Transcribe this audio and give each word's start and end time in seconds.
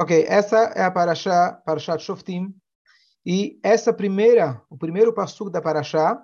Ok, 0.00 0.24
essa 0.26 0.56
é 0.74 0.82
a 0.82 0.90
Parashá, 0.90 1.60
Parashat 1.62 2.02
Shoftim. 2.02 2.54
E 3.26 3.60
essa 3.62 3.92
primeira, 3.92 4.62
o 4.70 4.78
primeiro 4.78 5.12
passo 5.12 5.50
da 5.50 5.60
Parashá, 5.60 6.18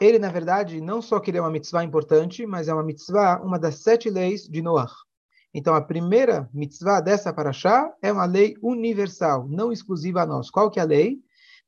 ele, 0.00 0.18
na 0.18 0.30
verdade, 0.30 0.80
não 0.80 1.02
só 1.02 1.20
que 1.20 1.30
ele 1.30 1.36
é 1.36 1.40
uma 1.42 1.50
mitzvah 1.50 1.84
importante, 1.84 2.46
mas 2.46 2.68
é 2.68 2.72
uma 2.72 2.82
mitzvah, 2.82 3.38
uma 3.44 3.58
das 3.58 3.82
sete 3.82 4.08
leis 4.08 4.48
de 4.48 4.62
Noah. 4.62 4.90
Então, 5.52 5.74
a 5.74 5.82
primeira 5.82 6.48
mitzvah 6.54 7.02
dessa 7.02 7.30
Parashá 7.30 7.92
é 8.00 8.10
uma 8.10 8.24
lei 8.24 8.56
universal, 8.62 9.46
não 9.46 9.70
exclusiva 9.70 10.22
a 10.22 10.26
nós. 10.26 10.50
Qual 10.50 10.70
que 10.70 10.80
é 10.80 10.82
a 10.82 10.86
lei? 10.86 11.18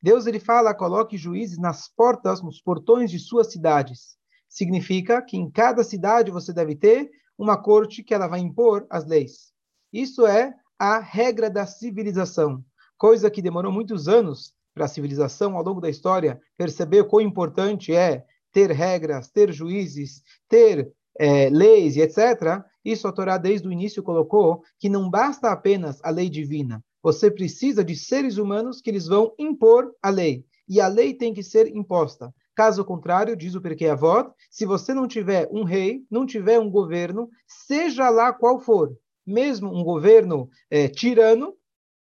Deus 0.01 0.25
ele 0.25 0.39
fala, 0.39 0.73
coloque 0.73 1.15
juízes 1.15 1.59
nas 1.59 1.87
portas, 1.87 2.41
nos 2.41 2.59
portões 2.59 3.11
de 3.11 3.19
suas 3.19 3.51
cidades. 3.51 4.15
Significa 4.49 5.21
que 5.21 5.37
em 5.37 5.47
cada 5.47 5.83
cidade 5.83 6.31
você 6.31 6.51
deve 6.51 6.75
ter 6.75 7.11
uma 7.37 7.55
corte 7.55 8.01
que 8.01 8.15
ela 8.15 8.25
vai 8.25 8.39
impor 8.39 8.87
as 8.89 9.05
leis. 9.05 9.53
Isso 9.93 10.25
é 10.25 10.55
a 10.81 10.97
regra 10.97 11.47
da 11.47 11.67
civilização, 11.67 12.65
coisa 12.97 13.29
que 13.29 13.39
demorou 13.39 13.71
muitos 13.71 14.07
anos 14.07 14.51
para 14.73 14.85
a 14.85 14.87
civilização 14.87 15.55
ao 15.55 15.63
longo 15.63 15.79
da 15.79 15.91
história 15.91 16.41
perceber 16.57 17.03
quão 17.03 17.21
importante 17.21 17.93
é 17.93 18.25
ter 18.51 18.71
regras, 18.71 19.29
ter 19.29 19.53
juízes, 19.53 20.23
ter 20.49 20.91
é, 21.19 21.51
leis 21.51 21.97
e 21.97 22.01
etc. 22.01 22.63
Isso 22.83 23.07
a 23.07 23.11
Torá 23.11 23.37
desde 23.37 23.67
o 23.67 23.71
início 23.71 24.01
colocou 24.01 24.63
que 24.79 24.89
não 24.89 25.07
basta 25.07 25.51
apenas 25.51 25.99
a 26.03 26.09
lei 26.09 26.27
divina, 26.27 26.83
você 27.03 27.29
precisa 27.29 27.83
de 27.83 27.95
seres 27.95 28.37
humanos 28.37 28.81
que 28.81 28.89
eles 28.89 29.05
vão 29.05 29.35
impor 29.37 29.93
a 30.01 30.09
lei. 30.09 30.43
E 30.67 30.81
a 30.81 30.87
lei 30.87 31.13
tem 31.13 31.31
que 31.31 31.43
ser 31.43 31.67
imposta. 31.67 32.33
Caso 32.55 32.83
contrário, 32.83 33.37
diz 33.37 33.53
o 33.53 33.61
Perkei 33.61 33.91
Avot, 33.91 34.31
se 34.49 34.65
você 34.65 34.95
não 34.95 35.07
tiver 35.07 35.47
um 35.51 35.63
rei, 35.63 36.03
não 36.09 36.25
tiver 36.25 36.59
um 36.59 36.71
governo, 36.71 37.29
seja 37.45 38.09
lá 38.09 38.33
qual 38.33 38.59
for, 38.59 38.97
mesmo 39.25 39.69
um 39.69 39.83
governo 39.83 40.49
é, 40.69 40.87
tirano, 40.87 41.55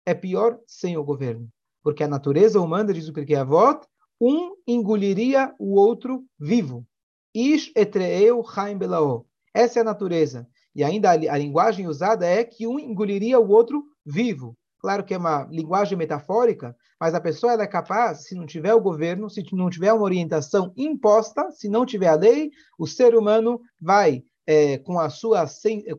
é 0.04 0.14
pior 0.14 0.58
sem 0.66 0.96
o 0.96 1.04
governo. 1.04 1.48
Porque 1.82 2.04
a 2.04 2.08
natureza 2.08 2.60
humana, 2.60 2.92
diz 2.92 3.08
o 3.08 3.12
Perkei 3.12 3.36
Avot, 3.36 3.86
um 4.20 4.54
engoliria 4.66 5.54
o 5.58 5.74
outro 5.74 6.24
vivo. 6.38 6.86
Ish 7.34 7.72
etreeu 7.76 8.42
chaim 8.44 8.78
belao. 8.78 9.26
Essa 9.52 9.80
é 9.80 9.82
a 9.82 9.84
natureza. 9.84 10.48
E 10.74 10.84
ainda 10.84 11.10
a 11.10 11.38
linguagem 11.38 11.86
usada 11.86 12.26
é 12.26 12.44
que 12.44 12.66
um 12.66 12.78
engoliria 12.78 13.38
o 13.38 13.48
outro 13.48 13.84
vivo. 14.04 14.56
Claro 14.78 15.04
que 15.04 15.14
é 15.14 15.18
uma 15.18 15.44
linguagem 15.50 15.96
metafórica, 15.96 16.76
mas 17.00 17.14
a 17.14 17.20
pessoa 17.20 17.54
é 17.54 17.66
capaz, 17.66 18.24
se 18.24 18.34
não 18.34 18.46
tiver 18.46 18.74
o 18.74 18.80
governo, 18.80 19.28
se 19.28 19.42
não 19.52 19.70
tiver 19.70 19.92
uma 19.92 20.04
orientação 20.04 20.72
imposta, 20.76 21.50
se 21.50 21.68
não 21.68 21.86
tiver 21.86 22.08
a 22.08 22.14
lei, 22.14 22.50
o 22.78 22.86
ser 22.86 23.14
humano 23.14 23.60
vai 23.80 24.22
é, 24.46 24.78
com 24.78 24.98
a 24.98 25.10
sua 25.10 25.46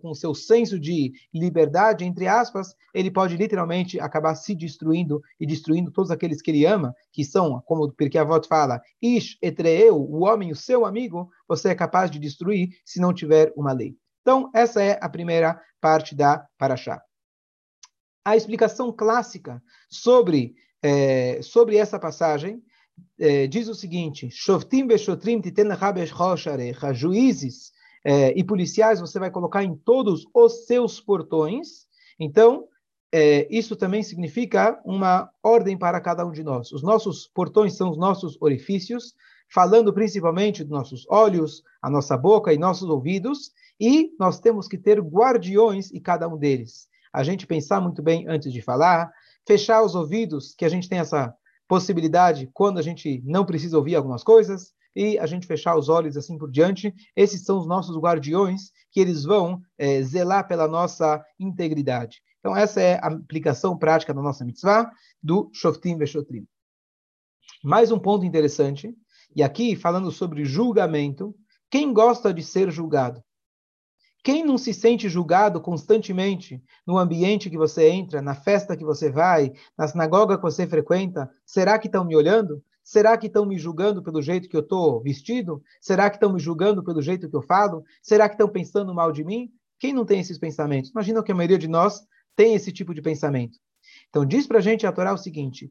com 0.01 0.11
o 0.11 0.15
seu 0.15 0.33
senso 0.33 0.79
de 0.79 1.11
liberdade 1.33 2.05
entre 2.05 2.27
aspas, 2.27 2.73
ele 2.93 3.11
pode 3.11 3.35
literalmente 3.35 3.99
acabar 3.99 4.35
se 4.35 4.55
destruindo 4.55 5.21
e 5.39 5.45
destruindo 5.45 5.91
todos 5.91 6.11
aqueles 6.11 6.41
que 6.41 6.51
ele 6.51 6.65
ama, 6.65 6.95
que 7.11 7.23
são, 7.25 7.61
como 7.65 7.91
porque 7.91 8.17
a 8.17 8.23
voto 8.23 8.47
fala, 8.47 8.81
ish 9.01 9.37
etreu, 9.41 9.97
o 9.97 10.23
homem, 10.23 10.51
o 10.51 10.55
seu 10.55 10.85
amigo, 10.85 11.29
você 11.47 11.69
é 11.69 11.75
capaz 11.75 12.09
de 12.09 12.19
destruir 12.19 12.69
se 12.85 12.99
não 12.99 13.13
tiver 13.13 13.51
uma 13.55 13.73
lei. 13.73 13.95
Então, 14.21 14.49
essa 14.53 14.81
é 14.81 14.97
a 15.01 15.09
primeira 15.09 15.59
parte 15.79 16.15
da 16.15 16.45
Paraxá 16.57 17.01
a 18.27 18.35
explicação 18.35 18.91
clássica 18.91 19.63
sobre, 19.89 20.53
é, 20.83 21.41
sobre 21.41 21.77
essa 21.77 21.97
passagem 21.97 22.61
é, 23.17 23.47
diz 23.47 23.69
o 23.69 23.75
seguinte: 23.75 24.29
Shoftim 24.29 24.85
titen 25.41 25.69
juízes 26.93 27.71
é, 28.03 28.37
e 28.37 28.43
policiais 28.43 28.99
você 28.99 29.19
vai 29.19 29.31
colocar 29.31 29.63
em 29.63 29.75
todos 29.75 30.25
os 30.33 30.65
seus 30.65 30.99
portões. 30.99 31.87
Então, 32.19 32.67
é, 33.11 33.47
isso 33.49 33.75
também 33.75 34.03
significa 34.03 34.79
uma 34.85 35.29
ordem 35.41 35.77
para 35.77 36.01
cada 36.01 36.25
um 36.25 36.31
de 36.31 36.43
nós. 36.43 36.71
Os 36.71 36.83
nossos 36.83 37.27
portões 37.27 37.75
são 37.75 37.89
os 37.89 37.97
nossos 37.97 38.37
orifícios, 38.41 39.13
falando 39.53 39.93
principalmente 39.93 40.63
dos 40.63 40.71
nossos 40.71 41.05
olhos, 41.09 41.63
a 41.81 41.89
nossa 41.89 42.17
boca 42.17 42.53
e 42.53 42.57
nossos 42.57 42.89
ouvidos, 42.89 43.51
e 43.79 44.11
nós 44.19 44.39
temos 44.39 44.67
que 44.67 44.77
ter 44.77 44.99
guardiões 44.99 45.91
em 45.91 46.01
cada 46.01 46.27
um 46.27 46.37
deles 46.37 46.87
a 47.17 47.23
gente 47.23 47.47
pensar 47.47 47.81
muito 47.81 48.01
bem 48.01 48.27
antes 48.27 48.53
de 48.53 48.61
falar, 48.61 49.11
fechar 49.45 49.81
os 49.81 49.95
ouvidos, 49.95 50.53
que 50.55 50.63
a 50.63 50.69
gente 50.69 50.87
tem 50.87 50.99
essa 50.99 51.33
possibilidade 51.67 52.47
quando 52.53 52.77
a 52.77 52.81
gente 52.81 53.21
não 53.25 53.43
precisa 53.43 53.75
ouvir 53.75 53.95
algumas 53.95 54.23
coisas, 54.23 54.71
e 54.97 55.19
a 55.19 55.27
gente 55.27 55.45
fechar 55.45 55.77
os 55.77 55.89
olhos 55.89 56.17
assim 56.17 56.39
por 56.39 56.49
diante. 56.49 56.91
Esses 57.15 57.45
são 57.45 57.59
os 57.59 57.67
nossos 57.67 57.95
guardiões, 57.95 58.71
que 58.91 58.99
eles 58.99 59.23
vão 59.23 59.61
é, 59.77 60.01
zelar 60.01 60.47
pela 60.47 60.67
nossa 60.67 61.23
integridade. 61.39 62.19
Então, 62.39 62.57
essa 62.57 62.81
é 62.81 62.95
a 62.95 63.09
aplicação 63.09 63.77
prática 63.77 64.11
da 64.11 64.23
nossa 64.23 64.43
mitzvah 64.43 64.89
do 65.21 65.51
Shoftim 65.53 65.97
Veshotrim. 65.97 66.47
Mais 67.63 67.91
um 67.91 67.99
ponto 67.99 68.25
interessante, 68.25 68.91
e 69.35 69.43
aqui 69.43 69.75
falando 69.75 70.11
sobre 70.11 70.43
julgamento, 70.43 71.35
quem 71.69 71.93
gosta 71.93 72.33
de 72.33 72.41
ser 72.41 72.71
julgado? 72.71 73.23
Quem 74.23 74.43
não 74.43 74.57
se 74.57 74.73
sente 74.73 75.07
julgado 75.07 75.61
constantemente 75.61 76.61
no 76.87 76.97
ambiente 76.97 77.51
que 77.51 77.57
você 77.57 77.87
entra, 77.89 78.19
na 78.19 78.33
festa 78.33 78.75
que 78.75 78.83
você 78.83 79.11
vai, 79.11 79.53
na 79.77 79.87
sinagoga 79.87 80.37
que 80.37 80.43
você 80.43 80.65
frequenta? 80.65 81.29
Será 81.45 81.77
que 81.77 81.87
estão 81.87 82.03
me 82.03 82.15
olhando? 82.15 82.63
Será 82.87 83.17
que 83.17 83.27
estão 83.27 83.45
me 83.45 83.59
julgando 83.59 84.01
pelo 84.01 84.21
jeito 84.21 84.47
que 84.47 84.55
eu 84.55 84.61
estou 84.61 85.03
vestido? 85.03 85.61
Será 85.81 86.09
que 86.09 86.15
estão 86.15 86.31
me 86.31 86.39
julgando 86.39 86.81
pelo 86.81 87.01
jeito 87.01 87.29
que 87.29 87.35
eu 87.35 87.41
falo? 87.41 87.83
Será 88.01 88.29
que 88.29 88.35
estão 88.35 88.47
pensando 88.47 88.93
mal 88.93 89.11
de 89.11 89.25
mim? 89.25 89.51
Quem 89.77 89.91
não 89.91 90.05
tem 90.05 90.21
esses 90.21 90.37
pensamentos? 90.37 90.91
Imagina 90.91 91.21
que 91.21 91.29
a 91.29 91.35
maioria 91.35 91.57
de 91.57 91.67
nós 91.67 91.99
tem 92.33 92.55
esse 92.55 92.71
tipo 92.71 92.93
de 92.93 93.01
pensamento. 93.01 93.59
Então 94.07 94.25
diz 94.25 94.47
para 94.47 94.59
a 94.59 94.61
gente 94.61 94.87
a 94.87 94.91
Torá 94.93 95.13
o 95.13 95.17
seguinte: 95.17 95.69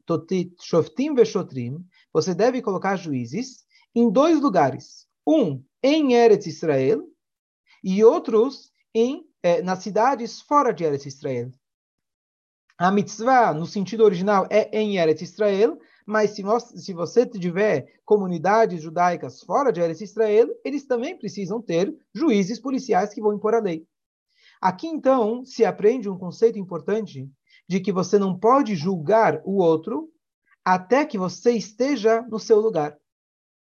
veshotrim, 1.15 1.83
você 2.13 2.35
deve 2.35 2.61
colocar 2.61 2.95
juízes 2.95 3.65
em 3.95 4.11
dois 4.11 4.39
lugares. 4.39 5.07
Um, 5.25 5.63
em 5.81 6.13
Eretz 6.13 6.45
Israel, 6.45 7.03
e 7.83 8.03
outros 8.03 8.71
em 8.93 9.25
eh, 9.41 9.63
nas 9.63 9.79
cidades 9.79 10.39
fora 10.41 10.71
de 10.71 10.83
Eretz 10.83 11.07
Israel. 11.07 11.49
A 12.77 12.91
mitzvah, 12.91 13.55
no 13.55 13.65
sentido 13.65 14.03
original, 14.03 14.45
é 14.51 14.69
em 14.79 14.99
Eretz 14.99 15.23
Israel, 15.23 15.79
mas 16.07 16.31
se, 16.31 16.41
nós, 16.41 16.63
se 16.63 16.93
você 16.93 17.25
tiver 17.25 17.99
comunidades 18.05 18.81
judaicas 18.81 19.41
fora 19.41 19.73
de 19.73 19.81
Eretz 19.81 19.99
Israel, 19.99 20.47
eles 20.63 20.85
também 20.85 21.19
precisam 21.19 21.61
ter 21.61 21.93
juízes 22.15 22.61
policiais 22.61 23.13
que 23.13 23.19
vão 23.19 23.33
impor 23.33 23.53
a 23.53 23.59
lei. 23.59 23.85
Aqui, 24.61 24.87
então, 24.87 25.43
se 25.43 25.65
aprende 25.65 26.09
um 26.09 26.17
conceito 26.17 26.57
importante 26.57 27.29
de 27.67 27.81
que 27.81 27.91
você 27.91 28.17
não 28.17 28.39
pode 28.39 28.73
julgar 28.73 29.41
o 29.43 29.57
outro 29.61 30.09
até 30.63 31.05
que 31.05 31.17
você 31.17 31.51
esteja 31.51 32.21
no 32.21 32.39
seu 32.39 32.61
lugar. 32.61 32.97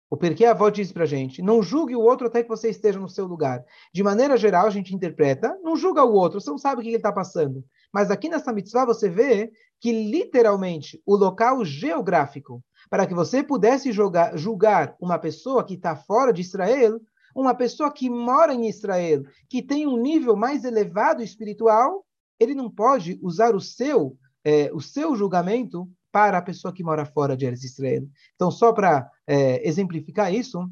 O 0.10 0.16
porquê 0.16 0.46
a 0.46 0.52
avó 0.52 0.70
diz 0.70 0.92
para 0.92 1.06
gente, 1.06 1.42
não 1.42 1.62
julgue 1.62 1.96
o 1.96 2.02
outro 2.02 2.28
até 2.28 2.42
que 2.42 2.48
você 2.48 2.70
esteja 2.70 2.98
no 2.98 3.10
seu 3.10 3.26
lugar. 3.26 3.64
De 3.94 4.02
maneira 4.02 4.38
geral, 4.38 4.66
a 4.66 4.70
gente 4.70 4.96
interpreta, 4.96 5.58
não 5.62 5.76
julga 5.76 6.04
o 6.04 6.14
outro, 6.14 6.40
você 6.40 6.50
não 6.50 6.58
sabe 6.58 6.80
o 6.80 6.84
que 6.84 6.90
ele 6.90 6.98
está 6.98 7.12
passando. 7.12 7.64
Mas 7.94 8.10
aqui 8.10 8.30
nessa 8.30 8.54
mitzvah 8.54 8.86
você 8.86 9.10
vê 9.10 9.52
que 9.82 9.92
literalmente 9.92 11.02
o 11.06 11.16
local 11.16 11.64
geográfico, 11.66 12.64
para 12.90 13.06
que 13.06 13.14
você 13.14 13.44
pudesse 13.44 13.92
julgar, 13.92 14.38
julgar 14.38 14.96
uma 15.00 15.20
pessoa 15.20 15.64
que 15.64 15.74
está 15.74 15.96
fora 15.96 16.32
de 16.32 16.42
Israel, 16.42 17.02
uma 17.36 17.54
pessoa 17.54 17.92
que 17.92 18.10
mora 18.10 18.54
em 18.54 18.68
Israel, 18.68 19.24
que 19.50 19.62
tem 19.62 19.86
um 19.86 19.98
nível 19.98 20.36
mais 20.36 20.64
elevado 20.64 21.22
espiritual, 21.22 22.06
ele 22.40 22.56
não 22.56 22.70
pode 22.70 23.20
usar 23.22 23.56
o 23.56 23.62
seu, 23.62 24.18
é, 24.44 24.72
o 24.74 24.80
seu 24.80 25.16
julgamento 25.16 25.88
para 26.18 26.40
a 26.40 26.42
pessoa 26.42 26.74
que 26.74 26.84
mora 26.84 27.06
fora 27.06 27.38
de 27.38 27.46
Eretz 27.46 27.64
Israel. 27.64 28.08
Então, 28.34 28.50
só 28.50 28.74
para 28.74 29.08
é, 29.28 29.68
exemplificar 29.68 30.34
isso, 30.34 30.68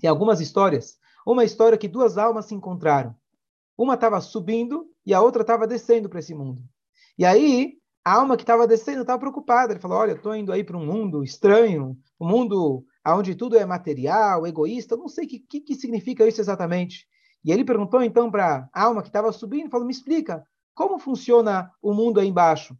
tem 0.00 0.10
algumas 0.10 0.40
histórias. 0.40 0.98
Uma 1.24 1.44
história 1.44 1.78
que 1.78 1.86
duas 1.86 2.18
almas 2.18 2.46
se 2.46 2.54
encontraram. 2.56 3.14
Uma 3.78 3.94
estava 3.94 4.20
subindo 4.20 4.90
e 5.06 5.14
a 5.14 5.20
outra 5.20 5.42
estava 5.42 5.64
descendo 5.64 6.08
para 6.08 6.18
esse 6.18 6.34
mundo. 6.34 6.60
E 7.16 7.24
aí, 7.24 7.74
a 8.04 8.14
alma 8.14 8.36
que 8.36 8.42
estava 8.42 8.66
descendo 8.66 9.02
estava 9.02 9.20
preocupada. 9.20 9.72
Ele 9.72 9.80
falou: 9.80 9.98
Olha, 9.98 10.14
estou 10.14 10.34
indo 10.34 10.50
aí 10.50 10.64
para 10.64 10.76
um 10.76 10.84
mundo 10.84 11.22
estranho, 11.22 11.96
um 12.20 12.26
mundo 12.26 12.84
onde 13.06 13.36
tudo 13.36 13.56
é 13.56 13.64
material, 13.64 14.44
egoísta. 14.44 14.96
Não 14.96 15.06
sei 15.06 15.24
o 15.24 15.28
que, 15.28 15.38
que, 15.38 15.60
que 15.60 15.76
significa 15.76 16.26
isso 16.26 16.40
exatamente. 16.40 17.06
E 17.44 17.52
ele 17.52 17.64
perguntou 17.64 18.02
então 18.02 18.28
para 18.28 18.68
a 18.72 18.82
alma 18.82 19.02
que 19.02 19.08
estava 19.08 19.30
subindo: 19.30 19.70
falou, 19.70 19.86
Me 19.86 19.92
explica, 19.92 20.44
como 20.74 20.98
funciona 20.98 21.70
o 21.80 21.94
mundo 21.94 22.18
aí 22.18 22.26
embaixo? 22.26 22.76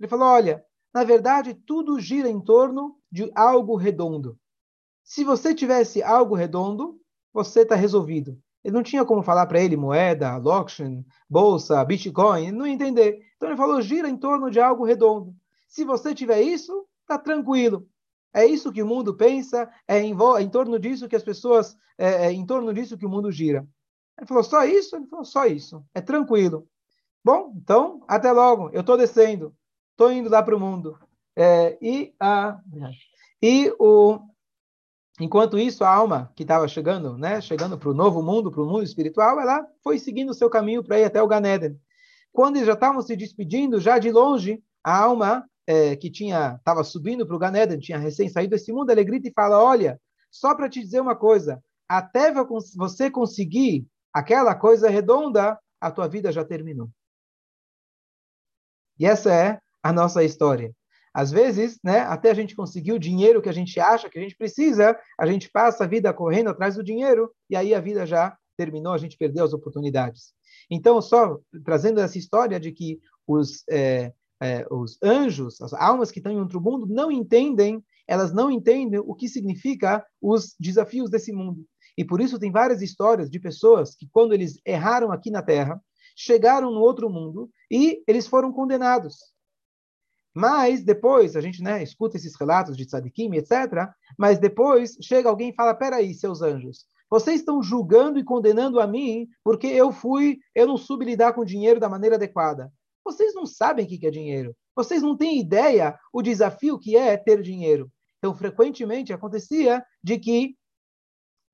Ele 0.00 0.08
falou: 0.08 0.28
Olha, 0.28 0.64
na 0.94 1.02
verdade, 1.02 1.54
tudo 1.54 1.98
gira 1.98 2.28
em 2.28 2.40
torno 2.40 2.96
de 3.10 3.28
algo 3.34 3.74
redondo. 3.74 4.38
Se 5.02 5.24
você 5.24 5.52
tivesse 5.52 6.02
algo 6.02 6.36
redondo, 6.36 7.00
você 7.32 7.62
está 7.62 7.74
resolvido. 7.74 8.38
Ele 8.62 8.74
não 8.74 8.82
tinha 8.82 9.04
como 9.04 9.22
falar 9.22 9.46
para 9.46 9.60
ele 9.60 9.76
moeda, 9.76 10.30
auction, 10.30 11.02
bolsa, 11.28 11.84
bitcoin, 11.84 12.52
não 12.52 12.64
entender. 12.64 13.20
Então 13.36 13.48
ele 13.48 13.58
falou, 13.58 13.82
gira 13.82 14.08
em 14.08 14.16
torno 14.16 14.50
de 14.50 14.60
algo 14.60 14.84
redondo. 14.84 15.34
Se 15.68 15.84
você 15.84 16.14
tiver 16.14 16.40
isso, 16.40 16.86
está 17.02 17.18
tranquilo. 17.18 17.86
É 18.32 18.46
isso 18.46 18.72
que 18.72 18.82
o 18.82 18.86
mundo 18.86 19.14
pensa, 19.16 19.68
é 19.86 20.00
em, 20.00 20.12
é 20.12 20.42
em 20.42 20.48
torno 20.48 20.78
disso 20.78 21.08
que 21.08 21.16
as 21.16 21.22
pessoas, 21.22 21.76
é, 21.98 22.26
é 22.26 22.32
em 22.32 22.46
torno 22.46 22.72
disso 22.72 22.96
que 22.96 23.04
o 23.04 23.10
mundo 23.10 23.30
gira. 23.30 23.66
Ele 24.16 24.26
falou, 24.26 24.44
só 24.44 24.64
isso? 24.64 24.94
Ele 24.94 25.06
falou, 25.06 25.24
só 25.24 25.44
isso. 25.44 25.84
É 25.92 26.00
tranquilo. 26.00 26.68
Bom, 27.22 27.52
então, 27.56 28.02
até 28.06 28.30
logo. 28.30 28.70
Eu 28.70 28.80
estou 28.80 28.96
descendo. 28.96 29.54
Estou 29.94 30.10
indo 30.10 30.28
lá 30.28 30.42
para 30.42 30.56
o 30.56 30.60
mundo. 30.60 30.98
É, 31.36 31.78
e, 31.80 32.12
a, 32.18 32.60
e 33.40 33.72
o, 33.78 34.18
enquanto 35.20 35.56
isso, 35.56 35.84
a 35.84 35.88
alma 35.88 36.32
que 36.34 36.42
estava 36.42 36.66
chegando, 36.66 37.16
né, 37.16 37.40
chegando 37.40 37.78
para 37.78 37.88
o 37.88 37.94
novo 37.94 38.20
mundo, 38.20 38.50
para 38.50 38.60
o 38.60 38.66
mundo 38.66 38.82
espiritual, 38.82 39.40
ela 39.40 39.64
foi 39.84 40.00
seguindo 40.00 40.30
o 40.30 40.34
seu 40.34 40.50
caminho 40.50 40.82
para 40.82 40.98
ir 40.98 41.04
até 41.04 41.22
o 41.22 41.28
Ganeden. 41.28 41.80
Quando 42.32 42.56
eles 42.56 42.66
já 42.66 42.72
estavam 42.72 43.00
se 43.02 43.16
despedindo, 43.16 43.80
já 43.80 43.96
de 44.00 44.10
longe, 44.10 44.60
a 44.82 44.98
alma 44.98 45.48
é, 45.64 45.94
que 45.94 46.10
tinha 46.10 46.56
estava 46.56 46.82
subindo 46.82 47.24
para 47.24 47.36
o 47.36 47.38
Ganeden, 47.38 47.78
tinha 47.78 47.96
recém 47.96 48.28
saído 48.28 48.50
desse 48.50 48.72
mundo, 48.72 48.90
ela 48.90 49.02
grita 49.04 49.28
e 49.28 49.32
fala: 49.32 49.62
Olha, 49.62 50.00
só 50.28 50.56
para 50.56 50.68
te 50.68 50.80
dizer 50.80 51.00
uma 51.00 51.14
coisa, 51.14 51.62
até 51.88 52.32
você 52.76 53.08
conseguir 53.08 53.86
aquela 54.12 54.56
coisa 54.56 54.88
redonda, 54.88 55.56
a 55.80 55.90
tua 55.92 56.08
vida 56.08 56.32
já 56.32 56.44
terminou. 56.44 56.90
E 58.98 59.06
essa 59.06 59.32
é 59.32 59.60
a 59.84 59.92
nossa 59.92 60.24
história. 60.24 60.74
Às 61.12 61.30
vezes, 61.30 61.78
né, 61.84 62.00
até 62.00 62.30
a 62.30 62.34
gente 62.34 62.56
conseguir 62.56 62.92
o 62.92 62.98
dinheiro 62.98 63.42
que 63.42 63.50
a 63.50 63.52
gente 63.52 63.78
acha 63.78 64.08
que 64.08 64.18
a 64.18 64.22
gente 64.22 64.34
precisa, 64.34 64.98
a 65.20 65.26
gente 65.26 65.48
passa 65.50 65.84
a 65.84 65.86
vida 65.86 66.12
correndo 66.12 66.48
atrás 66.48 66.74
do 66.74 66.82
dinheiro 66.82 67.30
e 67.50 67.54
aí 67.54 67.74
a 67.74 67.80
vida 67.80 68.06
já 68.06 68.36
terminou, 68.56 68.94
a 68.94 68.98
gente 68.98 69.18
perdeu 69.18 69.44
as 69.44 69.52
oportunidades. 69.52 70.32
Então, 70.70 71.00
só 71.02 71.38
trazendo 71.62 72.00
essa 72.00 72.16
história 72.16 72.58
de 72.58 72.72
que 72.72 72.98
os, 73.26 73.62
é, 73.70 74.12
é, 74.42 74.66
os 74.70 74.98
anjos, 75.02 75.60
as 75.60 75.74
almas 75.74 76.10
que 76.10 76.18
estão 76.18 76.32
em 76.32 76.40
outro 76.40 76.60
mundo, 76.60 76.86
não 76.86 77.12
entendem, 77.12 77.84
elas 78.08 78.32
não 78.32 78.50
entendem 78.50 79.00
o 79.00 79.14
que 79.14 79.28
significa 79.28 80.04
os 80.20 80.56
desafios 80.58 81.10
desse 81.10 81.30
mundo. 81.30 81.64
E 81.96 82.04
por 82.04 82.20
isso 82.22 82.38
tem 82.38 82.50
várias 82.50 82.80
histórias 82.80 83.30
de 83.30 83.38
pessoas 83.38 83.94
que, 83.94 84.08
quando 84.10 84.32
eles 84.32 84.58
erraram 84.64 85.12
aqui 85.12 85.30
na 85.30 85.42
Terra, 85.42 85.78
chegaram 86.16 86.70
no 86.70 86.80
outro 86.80 87.10
mundo 87.10 87.50
e 87.70 88.02
eles 88.08 88.26
foram 88.26 88.50
condenados. 88.52 89.33
Mas 90.34 90.82
depois, 90.82 91.36
a 91.36 91.40
gente 91.40 91.62
né, 91.62 91.82
escuta 91.82 92.16
esses 92.16 92.34
relatos 92.34 92.76
de 92.76 92.84
tzadikim, 92.84 93.32
etc. 93.36 93.88
Mas 94.18 94.38
depois 94.38 94.96
chega 95.00 95.28
alguém 95.28 95.50
e 95.50 95.54
fala: 95.54 95.74
peraí, 95.74 96.12
seus 96.12 96.42
anjos, 96.42 96.86
vocês 97.08 97.40
estão 97.40 97.62
julgando 97.62 98.18
e 98.18 98.24
condenando 98.24 98.80
a 98.80 98.86
mim 98.86 99.28
porque 99.44 99.68
eu 99.68 99.92
fui, 99.92 100.38
eu 100.54 100.66
não 100.66 100.76
soube 100.76 101.04
lidar 101.04 101.32
com 101.32 101.42
o 101.42 101.46
dinheiro 101.46 101.78
da 101.78 101.88
maneira 101.88 102.16
adequada. 102.16 102.72
Vocês 103.04 103.34
não 103.34 103.46
sabem 103.46 103.84
o 103.84 103.88
que 103.88 104.06
é 104.06 104.10
dinheiro. 104.10 104.56
Vocês 104.74 105.02
não 105.02 105.16
têm 105.16 105.38
ideia 105.38 105.96
o 106.12 106.22
desafio 106.22 106.78
que 106.78 106.96
é 106.96 107.16
ter 107.16 107.40
dinheiro. 107.42 107.88
Então, 108.18 108.34
frequentemente 108.34 109.12
acontecia 109.12 109.84
de 110.02 110.18
que 110.18 110.56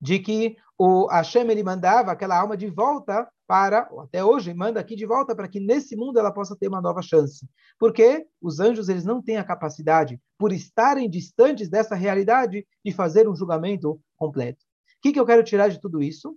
de 0.01 0.17
que 0.17 0.57
o 0.79 1.05
Hashem 1.05 1.47
ele 1.51 1.61
mandava 1.61 2.11
aquela 2.11 2.39
alma 2.39 2.57
de 2.57 2.67
volta 2.67 3.29
para, 3.51 3.79
até 3.99 4.23
hoje, 4.23 4.53
manda 4.53 4.79
aqui 4.79 4.95
de 4.95 5.05
volta 5.05 5.35
para 5.35 5.45
que 5.45 5.59
nesse 5.59 5.93
mundo 5.93 6.17
ela 6.17 6.31
possa 6.31 6.55
ter 6.55 6.69
uma 6.69 6.79
nova 6.79 7.01
chance. 7.01 7.45
Porque 7.77 8.25
os 8.41 8.61
anjos 8.61 8.87
eles 8.87 9.03
não 9.03 9.21
têm 9.21 9.35
a 9.35 9.43
capacidade, 9.43 10.21
por 10.37 10.53
estarem 10.53 11.09
distantes 11.09 11.67
dessa 11.67 11.93
realidade, 11.93 12.65
de 12.81 12.93
fazer 12.93 13.27
um 13.27 13.35
julgamento 13.35 13.99
completo. 14.15 14.63
O 14.63 15.01
que, 15.01 15.11
que 15.11 15.19
eu 15.19 15.25
quero 15.25 15.43
tirar 15.43 15.67
de 15.67 15.81
tudo 15.81 16.01
isso? 16.01 16.33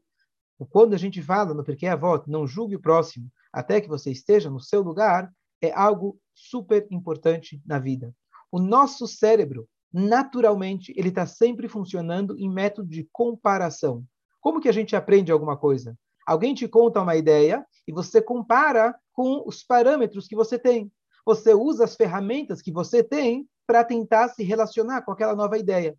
Quando 0.71 0.93
a 0.95 0.97
gente 0.97 1.23
fala 1.23 1.55
no 1.55 1.63
Porque 1.63 1.87
Avot, 1.87 2.29
não 2.29 2.49
julgue 2.49 2.75
o 2.75 2.81
próximo 2.81 3.31
até 3.53 3.81
que 3.81 3.89
você 3.89 4.11
esteja 4.11 4.51
no 4.51 4.59
seu 4.59 4.83
lugar, 4.83 5.33
é 5.63 5.71
algo 5.73 6.19
super 6.35 6.85
importante 6.91 7.63
na 7.65 7.79
vida. 7.79 8.13
O 8.51 8.59
nosso 8.59 9.07
cérebro, 9.07 9.69
naturalmente, 9.93 10.93
ele 10.97 11.11
está 11.11 11.27
sempre 11.27 11.69
funcionando 11.69 12.37
em 12.37 12.51
método 12.51 12.89
de 12.89 13.09
comparação. 13.13 14.05
Como 14.41 14.61
que 14.61 14.69
a 14.69 14.73
gente 14.73 14.97
aprende 14.97 15.31
alguma 15.31 15.57
coisa? 15.57 15.97
Alguém 16.27 16.55
te 16.55 16.67
conta 16.67 17.03
uma 17.03 17.17
ideia 17.17 17.65
e 17.87 17.93
você 17.93 18.21
compara 18.21 18.95
com 19.13 19.43
os 19.47 19.63
parâmetros 19.63 20.27
que 20.27 20.35
você 20.35 20.59
tem. 20.59 20.91
Você 21.25 21.55
usa 21.55 21.85
as 21.85 21.95
ferramentas 21.95 22.61
que 22.61 22.73
você 22.73 23.03
tem 23.03 23.49
para 23.67 23.85
tentar 23.85 24.29
se 24.29 24.43
relacionar 24.43 25.03
com 25.03 25.13
aquela 25.13 25.35
nova 25.35 25.59
ideia. 25.59 25.97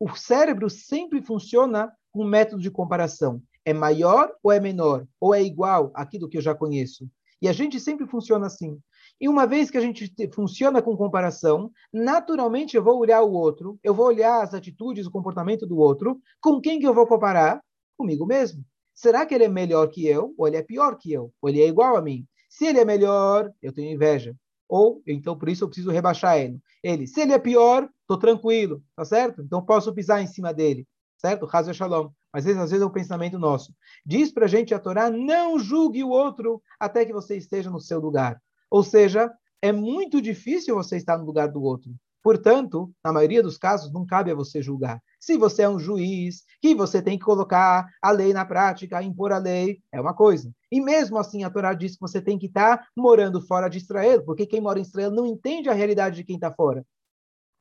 O 0.00 0.14
cérebro 0.16 0.68
sempre 0.68 1.22
funciona 1.22 1.92
com 2.12 2.24
método 2.24 2.62
de 2.62 2.70
comparação. 2.70 3.42
É 3.64 3.72
maior 3.72 4.32
ou 4.42 4.52
é 4.52 4.60
menor? 4.60 5.06
Ou 5.20 5.34
é 5.34 5.42
igual 5.42 5.90
àquilo 5.94 6.28
que 6.28 6.36
eu 6.36 6.42
já 6.42 6.54
conheço? 6.54 7.08
E 7.40 7.48
a 7.48 7.52
gente 7.52 7.78
sempre 7.78 8.06
funciona 8.06 8.46
assim. 8.46 8.80
E 9.20 9.28
uma 9.28 9.46
vez 9.46 9.70
que 9.70 9.78
a 9.78 9.80
gente 9.80 10.12
funciona 10.32 10.82
com 10.82 10.96
comparação, 10.96 11.70
naturalmente 11.92 12.76
eu 12.76 12.82
vou 12.82 12.98
olhar 12.98 13.22
o 13.22 13.32
outro, 13.32 13.78
eu 13.82 13.94
vou 13.94 14.06
olhar 14.06 14.42
as 14.42 14.54
atitudes, 14.54 15.06
o 15.06 15.10
comportamento 15.10 15.66
do 15.66 15.78
outro, 15.78 16.20
com 16.40 16.60
quem 16.60 16.80
que 16.80 16.86
eu 16.86 16.94
vou 16.94 17.06
comparar? 17.06 17.62
Comigo 17.96 18.26
mesmo. 18.26 18.64
Será 18.94 19.26
que 19.26 19.34
ele 19.34 19.44
é 19.44 19.48
melhor 19.48 19.88
que 19.88 20.06
eu? 20.06 20.34
Ou 20.38 20.46
ele 20.46 20.56
é 20.56 20.62
pior 20.62 20.96
que 20.96 21.12
eu? 21.12 21.32
Ou 21.42 21.48
ele 21.48 21.60
é 21.60 21.68
igual 21.68 21.96
a 21.96 22.02
mim? 22.02 22.26
Se 22.48 22.66
ele 22.66 22.78
é 22.78 22.84
melhor, 22.84 23.52
eu 23.60 23.72
tenho 23.72 23.92
inveja. 23.92 24.34
Ou, 24.68 25.02
então, 25.06 25.36
por 25.36 25.48
isso 25.48 25.64
eu 25.64 25.68
preciso 25.68 25.90
rebaixar 25.90 26.38
ele. 26.38 26.60
Ele, 26.82 27.06
se 27.06 27.20
ele 27.20 27.32
é 27.32 27.38
pior, 27.38 27.88
estou 28.00 28.18
tranquilo, 28.18 28.82
tá 28.96 29.04
certo? 29.04 29.42
Então 29.42 29.64
posso 29.64 29.92
pisar 29.92 30.22
em 30.22 30.26
cima 30.26 30.54
dele, 30.54 30.86
certo? 31.18 31.46
Razo 31.46 31.74
Shalom. 31.74 32.10
Mas 32.32 32.46
às 32.46 32.70
vezes 32.70 32.82
é 32.82 32.84
o 32.84 32.90
pensamento 32.90 33.38
nosso. 33.38 33.72
Diz 34.04 34.32
para 34.32 34.46
a 34.46 34.48
gente 34.48 34.74
a 34.74 34.78
Torá, 34.78 35.08
não 35.08 35.58
julgue 35.58 36.02
o 36.02 36.08
outro 36.08 36.60
até 36.80 37.04
que 37.04 37.12
você 37.12 37.36
esteja 37.36 37.70
no 37.70 37.80
seu 37.80 38.00
lugar. 38.00 38.40
Ou 38.70 38.82
seja, 38.82 39.32
é 39.62 39.70
muito 39.70 40.20
difícil 40.20 40.74
você 40.74 40.96
estar 40.96 41.16
no 41.16 41.24
lugar 41.24 41.48
do 41.48 41.62
outro. 41.62 41.92
Portanto, 42.22 42.90
na 43.04 43.12
maioria 43.12 43.42
dos 43.42 43.56
casos, 43.56 43.92
não 43.92 44.04
cabe 44.04 44.30
a 44.30 44.34
você 44.34 44.60
julgar. 44.60 45.00
Se 45.24 45.38
você 45.38 45.62
é 45.62 45.68
um 45.70 45.78
juiz, 45.78 46.44
que 46.60 46.74
você 46.74 47.00
tem 47.00 47.18
que 47.18 47.24
colocar 47.24 47.88
a 48.02 48.10
lei 48.10 48.34
na 48.34 48.44
prática, 48.44 49.02
impor 49.02 49.32
a 49.32 49.38
lei, 49.38 49.80
é 49.90 49.98
uma 49.98 50.12
coisa. 50.12 50.52
E 50.70 50.82
mesmo 50.82 51.16
assim, 51.16 51.44
a 51.44 51.48
Torá 51.48 51.72
diz 51.72 51.94
que 51.94 52.00
você 52.02 52.20
tem 52.20 52.38
que 52.38 52.44
estar 52.44 52.86
morando 52.94 53.40
fora 53.40 53.70
de 53.70 53.78
Israel, 53.78 54.22
porque 54.22 54.44
quem 54.44 54.60
mora 54.60 54.78
em 54.78 54.82
Israel 54.82 55.10
não 55.10 55.24
entende 55.24 55.70
a 55.70 55.72
realidade 55.72 56.16
de 56.16 56.24
quem 56.24 56.34
está 56.34 56.52
fora. 56.52 56.84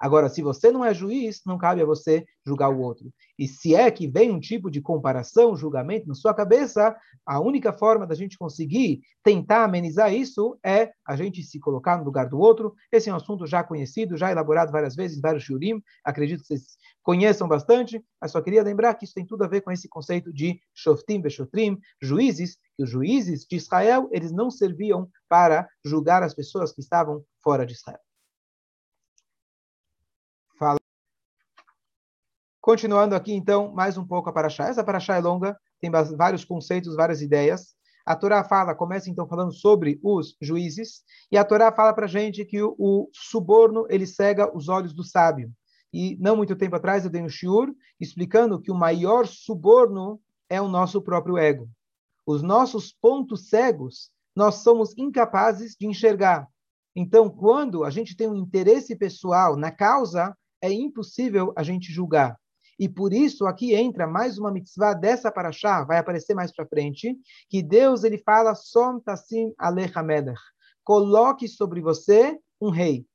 Agora, 0.03 0.27
se 0.27 0.41
você 0.41 0.69
não 0.69 0.83
é 0.83 0.93
juiz, 0.93 1.39
não 1.45 1.57
cabe 1.57 1.81
a 1.81 1.85
você 1.85 2.25
julgar 2.45 2.67
o 2.67 2.81
outro. 2.81 3.09
E 3.39 3.47
se 3.47 3.73
é 3.73 3.89
que 3.89 4.05
vem 4.05 4.31
um 4.31 4.39
tipo 4.39 4.69
de 4.69 4.81
comparação, 4.81 5.55
julgamento 5.55 6.09
na 6.09 6.13
sua 6.13 6.33
cabeça, 6.33 6.93
a 7.25 7.39
única 7.39 7.71
forma 7.71 8.05
da 8.05 8.13
gente 8.13 8.37
conseguir 8.37 8.99
tentar 9.23 9.63
amenizar 9.63 10.13
isso 10.13 10.59
é 10.61 10.91
a 11.07 11.15
gente 11.15 11.41
se 11.41 11.57
colocar 11.57 11.97
no 11.97 12.03
lugar 12.03 12.27
do 12.27 12.37
outro. 12.37 12.75
Esse 12.91 13.09
é 13.09 13.13
um 13.13 13.15
assunto 13.15 13.47
já 13.47 13.63
conhecido, 13.63 14.17
já 14.17 14.29
elaborado 14.29 14.73
várias 14.73 14.93
vezes 14.93 15.21
vários 15.21 15.45
shurim. 15.45 15.81
Acredito 16.03 16.41
que 16.41 16.47
vocês 16.47 16.75
conheçam 17.01 17.47
bastante, 17.47 18.03
mas 18.21 18.29
só 18.29 18.41
queria 18.41 18.61
lembrar 18.61 18.95
que 18.95 19.05
isso 19.05 19.13
tem 19.13 19.25
tudo 19.25 19.45
a 19.45 19.47
ver 19.47 19.61
com 19.61 19.71
esse 19.71 19.87
conceito 19.87 20.33
de 20.33 20.59
shoftim 20.73 21.21
veshotrim, 21.21 21.79
juízes, 22.01 22.57
que 22.75 22.83
os 22.83 22.89
juízes 22.89 23.45
de 23.49 23.55
Israel, 23.55 24.09
eles 24.11 24.33
não 24.33 24.51
serviam 24.51 25.09
para 25.29 25.65
julgar 25.81 26.23
as 26.23 26.33
pessoas 26.33 26.73
que 26.73 26.81
estavam 26.81 27.23
fora 27.41 27.65
de 27.65 27.71
Israel. 27.71 28.01
Continuando 32.63 33.13
aqui, 33.13 33.33
então, 33.33 33.73
mais 33.73 33.97
um 33.97 34.07
pouco 34.07 34.29
a 34.29 34.31
Paraxá. 34.31 34.69
Essa 34.69 34.85
Paraxá 34.85 35.17
é 35.17 35.19
longa, 35.19 35.59
tem 35.81 35.91
vários 35.91 36.45
conceitos, 36.45 36.95
várias 36.95 37.21
ideias. 37.21 37.75
A 38.05 38.15
Torá 38.15 38.41
fala, 38.41 38.73
começa 38.73 39.09
então 39.09 39.27
falando 39.27 39.51
sobre 39.51 39.99
os 40.01 40.37
juízes, 40.41 41.01
e 41.29 41.37
a 41.37 41.43
Torá 41.43 41.73
fala 41.73 41.93
para 41.93 42.05
a 42.05 42.07
gente 42.07 42.45
que 42.45 42.61
o, 42.63 42.73
o, 42.79 43.09
suborno, 43.11 43.85
ele 43.89 44.07
cega 44.07 44.49
os 44.55 44.69
olhos 44.69 44.93
do 44.93 45.03
sábio. 45.03 45.51
E 45.91 46.15
não 46.21 46.37
muito 46.37 46.55
tempo 46.55 46.77
atrás 46.77 47.03
eu 47.03 47.11
dei 47.11 47.21
um 47.21 47.27
shiur 47.27 47.69
explicando 47.99 48.61
que 48.61 48.71
o 48.71 48.75
maior 48.75 49.27
suborno 49.27 50.17
é 50.49 50.61
o 50.61 50.69
nosso 50.69 51.01
próprio 51.01 51.37
ego. 51.37 51.67
Os 52.25 52.41
nossos 52.41 52.93
pontos 52.93 53.49
cegos, 53.49 54.09
nós 54.33 54.63
somos 54.63 54.97
incapazes 54.97 55.75
de 55.77 55.85
enxergar. 55.85 56.47
Então, 56.95 57.29
quando 57.29 57.83
a 57.83 57.89
gente 57.89 58.15
tem 58.15 58.29
um 58.29 58.37
interesse 58.37 58.95
pessoal 58.95 59.57
na 59.57 59.69
causa, 59.69 60.33
é 60.61 60.71
impossível 60.71 61.51
a 61.57 61.61
gente 61.61 61.91
julgar. 61.91 62.39
E 62.79 62.89
por 62.89 63.13
isso 63.13 63.45
aqui 63.45 63.73
entra 63.73 64.07
mais 64.07 64.37
uma 64.37 64.51
mitzvah 64.51 64.93
dessa 64.93 65.31
paraxá, 65.31 65.83
vai 65.83 65.97
aparecer 65.97 66.33
mais 66.33 66.53
para 66.53 66.67
frente, 66.67 67.17
que 67.49 67.61
Deus 67.61 68.03
ele 68.03 68.17
fala 68.17 68.55
som 68.55 68.99
tassim 68.99 69.53
Coloque 70.83 71.47
sobre 71.47 71.81
você 71.81 72.37
um 72.59 72.69
rei. 72.69 72.99
O 72.99 73.05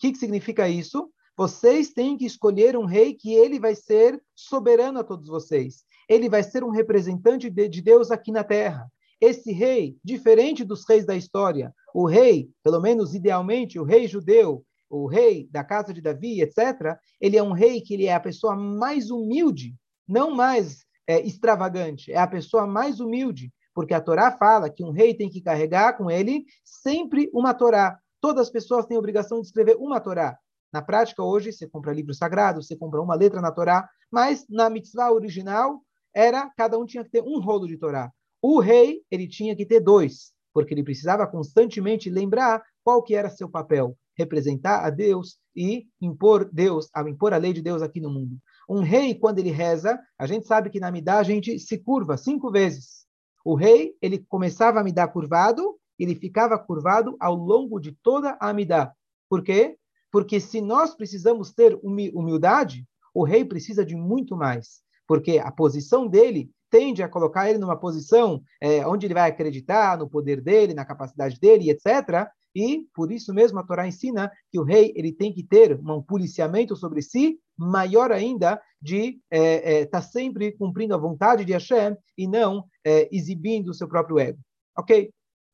que, 0.00 0.12
que 0.12 0.18
significa 0.18 0.68
isso? 0.68 1.10
Vocês 1.36 1.90
têm 1.90 2.16
que 2.16 2.26
escolher 2.26 2.76
um 2.76 2.84
rei 2.84 3.14
que 3.14 3.32
ele 3.32 3.60
vai 3.60 3.74
ser 3.74 4.20
soberano 4.34 5.00
a 5.00 5.04
todos 5.04 5.28
vocês. 5.28 5.84
Ele 6.08 6.28
vai 6.28 6.42
ser 6.42 6.64
um 6.64 6.70
representante 6.70 7.50
de 7.50 7.82
Deus 7.82 8.10
aqui 8.10 8.32
na 8.32 8.42
terra. 8.42 8.90
Esse 9.20 9.52
rei, 9.52 9.96
diferente 10.02 10.64
dos 10.64 10.88
reis 10.88 11.04
da 11.04 11.16
história, 11.16 11.74
o 11.92 12.06
rei, 12.06 12.48
pelo 12.62 12.80
menos 12.80 13.14
idealmente, 13.14 13.78
o 13.78 13.84
rei 13.84 14.06
judeu, 14.06 14.64
o 14.88 15.06
rei 15.06 15.48
da 15.50 15.62
casa 15.62 15.92
de 15.92 16.00
Davi, 16.00 16.40
etc., 16.40 16.96
ele 17.20 17.36
é 17.36 17.42
um 17.42 17.52
rei 17.52 17.80
que 17.80 17.94
ele 17.94 18.06
é 18.06 18.14
a 18.14 18.20
pessoa 18.20 18.56
mais 18.56 19.10
humilde, 19.10 19.74
não 20.06 20.30
mais 20.30 20.84
é, 21.06 21.20
extravagante, 21.20 22.12
é 22.12 22.18
a 22.18 22.26
pessoa 22.26 22.66
mais 22.66 23.00
humilde, 23.00 23.52
porque 23.74 23.94
a 23.94 24.00
Torá 24.00 24.32
fala 24.32 24.70
que 24.70 24.82
um 24.82 24.90
rei 24.90 25.14
tem 25.14 25.28
que 25.28 25.40
carregar 25.40 25.96
com 25.96 26.10
ele 26.10 26.44
sempre 26.64 27.30
uma 27.32 27.54
Torá. 27.54 27.98
Todas 28.20 28.48
as 28.48 28.52
pessoas 28.52 28.86
têm 28.86 28.96
a 28.96 29.00
obrigação 29.00 29.40
de 29.40 29.46
escrever 29.46 29.76
uma 29.76 30.00
Torá. 30.00 30.36
Na 30.72 30.82
prática, 30.82 31.22
hoje, 31.22 31.52
você 31.52 31.66
compra 31.66 31.92
livro 31.92 32.12
sagrado, 32.12 32.62
você 32.62 32.76
compra 32.76 33.00
uma 33.00 33.14
letra 33.14 33.40
na 33.40 33.52
Torá, 33.52 33.88
mas 34.10 34.44
na 34.48 34.68
mitzvah 34.68 35.12
original, 35.12 35.82
era 36.14 36.50
cada 36.56 36.78
um 36.78 36.84
tinha 36.84 37.04
que 37.04 37.10
ter 37.10 37.22
um 37.22 37.38
rolo 37.40 37.66
de 37.66 37.78
Torá. 37.78 38.12
O 38.42 38.60
rei, 38.60 39.02
ele 39.10 39.28
tinha 39.28 39.54
que 39.54 39.64
ter 39.64 39.80
dois, 39.80 40.32
porque 40.52 40.74
ele 40.74 40.82
precisava 40.82 41.26
constantemente 41.26 42.10
lembrar 42.10 42.62
qual 42.84 43.02
que 43.02 43.14
era 43.14 43.30
seu 43.30 43.48
papel, 43.48 43.96
representar 44.18 44.84
a 44.84 44.90
Deus 44.90 45.38
e 45.54 45.86
impor 46.00 46.50
Deus, 46.52 46.90
a 46.92 47.08
impor 47.08 47.32
a 47.32 47.36
lei 47.36 47.52
de 47.52 47.62
Deus 47.62 47.80
aqui 47.80 48.00
no 48.00 48.10
mundo. 48.10 48.36
Um 48.68 48.80
rei, 48.80 49.14
quando 49.14 49.38
ele 49.38 49.50
reza, 49.50 49.98
a 50.18 50.26
gente 50.26 50.46
sabe 50.46 50.68
que 50.68 50.80
na 50.80 50.90
Midá 50.90 51.18
a 51.18 51.22
gente 51.22 51.58
se 51.58 51.78
curva 51.78 52.16
cinco 52.16 52.50
vezes. 52.50 53.06
O 53.44 53.54
rei, 53.54 53.94
ele 54.02 54.18
começava 54.28 54.80
a 54.80 54.84
Midá 54.84 55.06
curvado, 55.08 55.78
ele 55.98 56.14
ficava 56.14 56.58
curvado 56.58 57.16
ao 57.18 57.34
longo 57.34 57.80
de 57.80 57.92
toda 58.02 58.36
a 58.40 58.52
Midá. 58.52 58.92
Por 59.28 59.42
quê? 59.42 59.76
Porque 60.10 60.40
se 60.40 60.60
nós 60.60 60.94
precisamos 60.94 61.52
ter 61.52 61.78
humildade, 61.82 62.86
o 63.14 63.24
rei 63.24 63.44
precisa 63.44 63.84
de 63.84 63.96
muito 63.96 64.36
mais. 64.36 64.80
Porque 65.06 65.38
a 65.38 65.50
posição 65.50 66.06
dele 66.06 66.50
tende 66.70 67.02
a 67.02 67.08
colocar 67.08 67.48
ele 67.48 67.58
numa 67.58 67.78
posição 67.78 68.42
é, 68.60 68.86
onde 68.86 69.06
ele 69.06 69.14
vai 69.14 69.30
acreditar 69.30 69.96
no 69.96 70.08
poder 70.08 70.40
dele, 70.40 70.74
na 70.74 70.84
capacidade 70.84 71.38
dele, 71.40 71.70
etc. 71.70 72.28
E 72.58 72.84
por 72.92 73.12
isso 73.12 73.32
mesmo 73.32 73.60
a 73.60 73.62
Torá 73.62 73.86
ensina 73.86 74.32
que 74.50 74.58
o 74.58 74.64
rei 74.64 74.92
ele 74.96 75.12
tem 75.12 75.32
que 75.32 75.44
ter 75.44 75.78
um 75.78 76.02
policiamento 76.02 76.74
sobre 76.74 77.00
si 77.00 77.38
maior 77.56 78.10
ainda 78.10 78.60
de 78.82 79.10
estar 79.10 79.20
é, 79.30 79.82
é, 79.82 79.86
tá 79.86 80.02
sempre 80.02 80.50
cumprindo 80.50 80.92
a 80.92 80.98
vontade 80.98 81.44
de 81.44 81.52
Hashem 81.52 81.96
e 82.16 82.26
não 82.26 82.64
é, 82.84 83.08
exibindo 83.14 83.68
o 83.68 83.74
seu 83.74 83.86
próprio 83.86 84.18
ego. 84.18 84.40
Ok? 84.76 85.12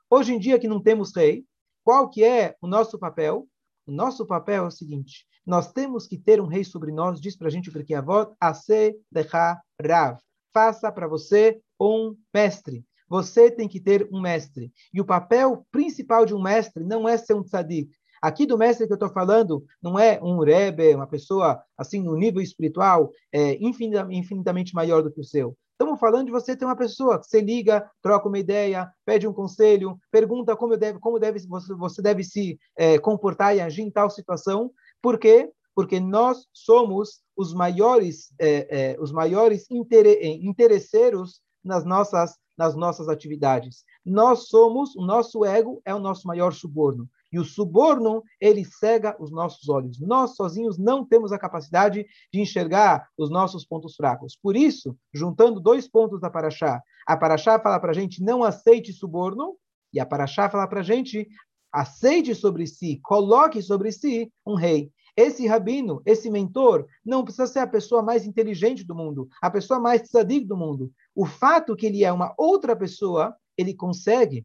Hoje 0.08 0.32
em 0.32 0.38
dia 0.38 0.58
que 0.58 0.66
não 0.66 0.82
temos 0.82 1.14
rei, 1.14 1.44
qual 1.84 2.08
que 2.08 2.24
é 2.24 2.56
o 2.62 2.66
nosso 2.66 2.98
papel? 2.98 3.46
O 3.86 3.92
nosso 3.92 4.24
papel 4.24 4.64
é 4.64 4.66
o 4.66 4.70
seguinte: 4.70 5.26
nós 5.44 5.70
temos 5.72 6.06
que 6.06 6.16
ter 6.16 6.40
um 6.40 6.46
rei 6.46 6.64
sobre 6.64 6.90
nós, 6.90 7.20
diz 7.20 7.36
para 7.36 7.48
a 7.48 7.50
gente 7.50 7.70
porque 7.70 7.92
a 7.92 8.00
voz, 8.00 8.28
Ase 8.40 8.98
Decha 9.12 9.60
Rav 9.78 10.18
faça 10.54 10.90
para 10.90 11.06
você 11.06 11.60
um 11.78 12.16
mestre. 12.32 12.82
Você 13.08 13.50
tem 13.50 13.68
que 13.68 13.80
ter 13.80 14.08
um 14.12 14.20
mestre. 14.20 14.72
E 14.92 15.00
o 15.00 15.04
papel 15.04 15.66
principal 15.70 16.24
de 16.24 16.34
um 16.34 16.42
mestre 16.42 16.84
não 16.84 17.08
é 17.08 17.16
ser 17.16 17.34
um 17.34 17.42
tzadik. 17.42 17.90
Aqui 18.22 18.46
do 18.46 18.56
mestre 18.56 18.86
que 18.86 18.92
eu 18.92 18.96
estou 18.96 19.10
falando 19.10 19.64
não 19.82 19.98
é 19.98 20.18
um 20.22 20.38
rebe, 20.42 20.94
uma 20.94 21.06
pessoa 21.06 21.62
assim 21.76 22.02
no 22.02 22.16
nível 22.16 22.40
espiritual 22.40 23.10
é, 23.30 23.58
infinitamente 23.60 24.74
maior 24.74 25.02
do 25.02 25.12
que 25.12 25.20
o 25.20 25.24
seu. 25.24 25.54
Estamos 25.72 26.00
falando 26.00 26.26
de 26.26 26.32
você 26.32 26.56
ter 26.56 26.64
uma 26.64 26.76
pessoa 26.76 27.18
que 27.18 27.26
você 27.26 27.40
liga, 27.40 27.86
troca 28.00 28.28
uma 28.28 28.38
ideia, 28.38 28.88
pede 29.04 29.28
um 29.28 29.32
conselho, 29.32 29.98
pergunta 30.10 30.56
como, 30.56 30.76
deve, 30.76 30.98
como 31.00 31.18
deve, 31.18 31.40
você, 31.76 32.00
deve 32.00 32.24
se 32.24 32.58
é, 32.78 32.98
comportar 32.98 33.54
e 33.54 33.60
agir 33.60 33.82
em 33.82 33.90
tal 33.90 34.08
situação. 34.08 34.70
Por 35.02 35.18
quê? 35.18 35.50
porque 35.74 35.98
nós 35.98 36.46
somos 36.52 37.20
os 37.36 37.52
maiores, 37.52 38.32
é, 38.38 38.92
é, 38.92 39.00
os 39.00 39.10
maiores 39.10 39.66
interesseiros 39.70 41.40
nas 41.64 41.84
nossas, 41.84 42.36
nas 42.56 42.74
nossas 42.74 43.08
atividades. 43.08 43.84
Nós 44.04 44.48
somos, 44.48 44.94
o 44.96 45.04
nosso 45.04 45.44
ego 45.44 45.80
é 45.84 45.94
o 45.94 45.98
nosso 45.98 46.26
maior 46.26 46.52
suborno. 46.52 47.08
E 47.32 47.38
o 47.38 47.44
suborno, 47.44 48.22
ele 48.40 48.64
cega 48.64 49.16
os 49.18 49.32
nossos 49.32 49.68
olhos. 49.68 49.98
Nós 50.00 50.36
sozinhos 50.36 50.78
não 50.78 51.04
temos 51.04 51.32
a 51.32 51.38
capacidade 51.38 52.06
de 52.32 52.40
enxergar 52.40 53.08
os 53.18 53.28
nossos 53.28 53.64
pontos 53.64 53.96
fracos. 53.96 54.38
Por 54.40 54.54
isso, 54.54 54.96
juntando 55.12 55.58
dois 55.58 55.88
pontos 55.88 56.20
da 56.20 56.30
Paraxá, 56.30 56.80
a 57.06 57.16
Paraxá 57.16 57.58
fala 57.58 57.80
para 57.80 57.90
a 57.90 57.94
gente 57.94 58.22
não 58.22 58.44
aceite 58.44 58.92
suborno, 58.92 59.56
e 59.92 59.98
a 59.98 60.06
Paraxá 60.06 60.48
fala 60.48 60.68
para 60.68 60.80
a 60.80 60.84
gente 60.84 61.26
aceite 61.72 62.36
sobre 62.36 62.68
si, 62.68 63.00
coloque 63.02 63.60
sobre 63.60 63.90
si 63.90 64.32
um 64.46 64.54
rei. 64.54 64.92
Esse 65.16 65.46
rabino, 65.46 66.02
esse 66.04 66.28
mentor, 66.28 66.86
não 67.04 67.22
precisa 67.22 67.46
ser 67.46 67.60
a 67.60 67.66
pessoa 67.66 68.02
mais 68.02 68.26
inteligente 68.26 68.84
do 68.84 68.94
mundo, 68.94 69.28
a 69.40 69.50
pessoa 69.50 69.78
mais 69.78 70.02
tzadik 70.02 70.44
do 70.44 70.56
mundo. 70.56 70.92
O 71.14 71.24
fato 71.24 71.76
que 71.76 71.86
ele 71.86 72.04
é 72.04 72.12
uma 72.12 72.34
outra 72.36 72.74
pessoa, 72.74 73.36
ele 73.56 73.74
consegue 73.74 74.44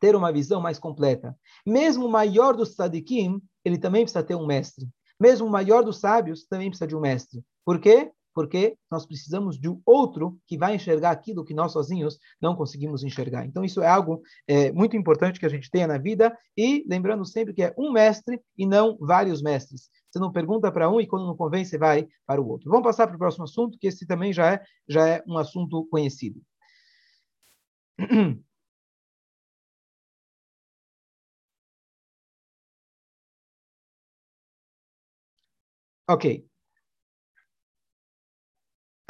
ter 0.00 0.16
uma 0.16 0.32
visão 0.32 0.60
mais 0.60 0.78
completa. 0.78 1.36
Mesmo 1.64 2.06
o 2.06 2.10
maior 2.10 2.56
dos 2.56 2.74
tzadikim, 2.74 3.40
ele 3.64 3.78
também 3.78 4.02
precisa 4.02 4.22
ter 4.22 4.34
um 4.34 4.46
mestre. 4.46 4.88
Mesmo 5.20 5.46
o 5.46 5.50
maior 5.50 5.82
dos 5.84 5.98
sábios 5.98 6.44
também 6.46 6.68
precisa 6.68 6.86
de 6.86 6.96
um 6.96 7.00
mestre. 7.00 7.44
Por 7.64 7.80
quê? 7.80 8.12
Porque 8.38 8.76
nós 8.88 9.04
precisamos 9.04 9.58
de 9.58 9.68
um 9.68 9.82
outro 9.84 10.38
que 10.46 10.56
vai 10.56 10.76
enxergar 10.76 11.10
aquilo 11.10 11.44
que 11.44 11.52
nós 11.52 11.72
sozinhos 11.72 12.20
não 12.40 12.54
conseguimos 12.54 13.02
enxergar. 13.02 13.44
Então, 13.44 13.64
isso 13.64 13.82
é 13.82 13.88
algo 13.88 14.22
é, 14.46 14.70
muito 14.70 14.96
importante 14.96 15.40
que 15.40 15.46
a 15.46 15.48
gente 15.48 15.68
tenha 15.68 15.88
na 15.88 15.98
vida, 15.98 16.32
e 16.56 16.84
lembrando 16.88 17.26
sempre 17.26 17.52
que 17.52 17.64
é 17.64 17.74
um 17.76 17.90
mestre 17.90 18.40
e 18.56 18.64
não 18.64 18.96
vários 19.00 19.42
mestres. 19.42 19.90
Você 20.08 20.20
não 20.20 20.30
pergunta 20.30 20.70
para 20.70 20.88
um 20.88 21.00
e 21.00 21.06
quando 21.08 21.26
não 21.26 21.36
convém, 21.36 21.64
você 21.64 21.76
vai 21.76 22.06
para 22.24 22.40
o 22.40 22.46
outro. 22.48 22.70
Vamos 22.70 22.86
passar 22.86 23.08
para 23.08 23.16
o 23.16 23.18
próximo 23.18 23.42
assunto, 23.42 23.76
que 23.76 23.88
esse 23.88 24.06
também 24.06 24.32
já 24.32 24.52
é, 24.52 24.62
já 24.88 25.08
é 25.08 25.24
um 25.26 25.36
assunto 25.36 25.84
conhecido. 25.90 26.40
Ok. 36.06 36.48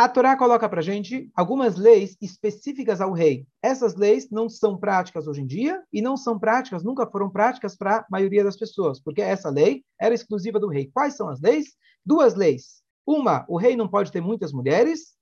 A 0.01 0.09
Torá 0.09 0.37
coloca 0.37 0.69
para 0.69 0.81
gente 0.81 1.29
algumas 1.35 1.75
leis 1.75 2.17
específicas 2.21 3.01
ao 3.01 3.13
rei. 3.13 3.45
Essas 3.61 3.97
leis 3.97 4.31
não 4.31 4.49
são 4.49 4.79
práticas 4.79 5.27
hoje 5.27 5.41
em 5.41 5.47
dia 5.47 5.83
e 5.93 6.01
não 6.01 6.17
são 6.17 6.39
práticas, 6.39 6.85
nunca 6.85 7.05
foram 7.05 7.29
práticas 7.29 7.77
para 7.77 7.97
a 7.97 8.07
maioria 8.09 8.45
das 8.45 8.57
pessoas, 8.57 9.01
porque 9.01 9.21
essa 9.21 9.51
lei 9.51 9.85
era 10.01 10.15
exclusiva 10.15 10.61
do 10.61 10.69
rei. 10.69 10.89
Quais 10.95 11.17
são 11.17 11.29
as 11.29 11.41
leis? 11.41 11.75
Duas 12.07 12.37
leis. 12.37 12.81
Uma, 13.05 13.45
o 13.49 13.57
rei 13.57 13.75
não 13.75 13.89
pode 13.89 14.13
ter 14.13 14.21
muitas 14.21 14.53
mulheres. 14.53 15.17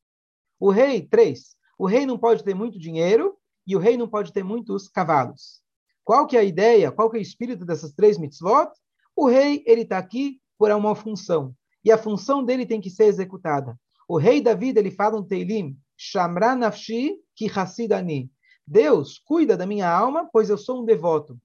O 0.61 0.71
rei, 0.71 1.01
três, 1.01 1.57
o 1.79 1.87
rei 1.87 2.05
não 2.05 2.19
pode 2.19 2.45
ter 2.45 2.53
muito 2.53 2.79
dinheiro 2.79 3.35
e 3.67 3.75
o 3.75 3.79
rei 3.79 3.97
não 3.97 4.07
pode 4.07 4.31
ter 4.31 4.43
muitos 4.43 4.89
cavalos. 4.89 5.63
Qual 6.05 6.27
que 6.27 6.37
é 6.37 6.41
a 6.41 6.45
ideia? 6.45 6.93
Qual 6.93 7.09
que 7.09 7.17
é 7.17 7.21
o 7.21 7.23
espírito 7.23 7.65
dessas 7.65 7.95
três 7.95 8.19
mitzvot? 8.19 8.69
O 9.17 9.27
rei, 9.27 9.65
ele 9.67 9.83
está 9.83 9.97
aqui 9.97 10.39
por 10.59 10.71
uma 10.71 10.95
função. 10.95 11.55
E 11.83 11.91
a 11.91 11.97
função 11.97 12.45
dele 12.45 12.67
tem 12.67 12.79
que 12.79 12.91
ser 12.91 13.05
executada. 13.05 13.75
O 14.09 14.19
rei 14.19 14.41
David, 14.41 14.79
ele 14.79 14.91
fala 14.91 15.17
no 15.17 15.25
Teilim, 15.25 15.77
Shamra 15.97 16.55
nafshi 16.55 17.17
ki 17.35 17.51
hassidani. 17.55 18.31
Deus, 18.67 19.19
cuida 19.19 19.57
da 19.57 19.67
minha 19.67 19.91
alma, 19.91 20.29
pois 20.33 20.51
eu 20.51 20.59
sou 20.59 20.83
um 20.83 20.85
devoto. 20.85 21.39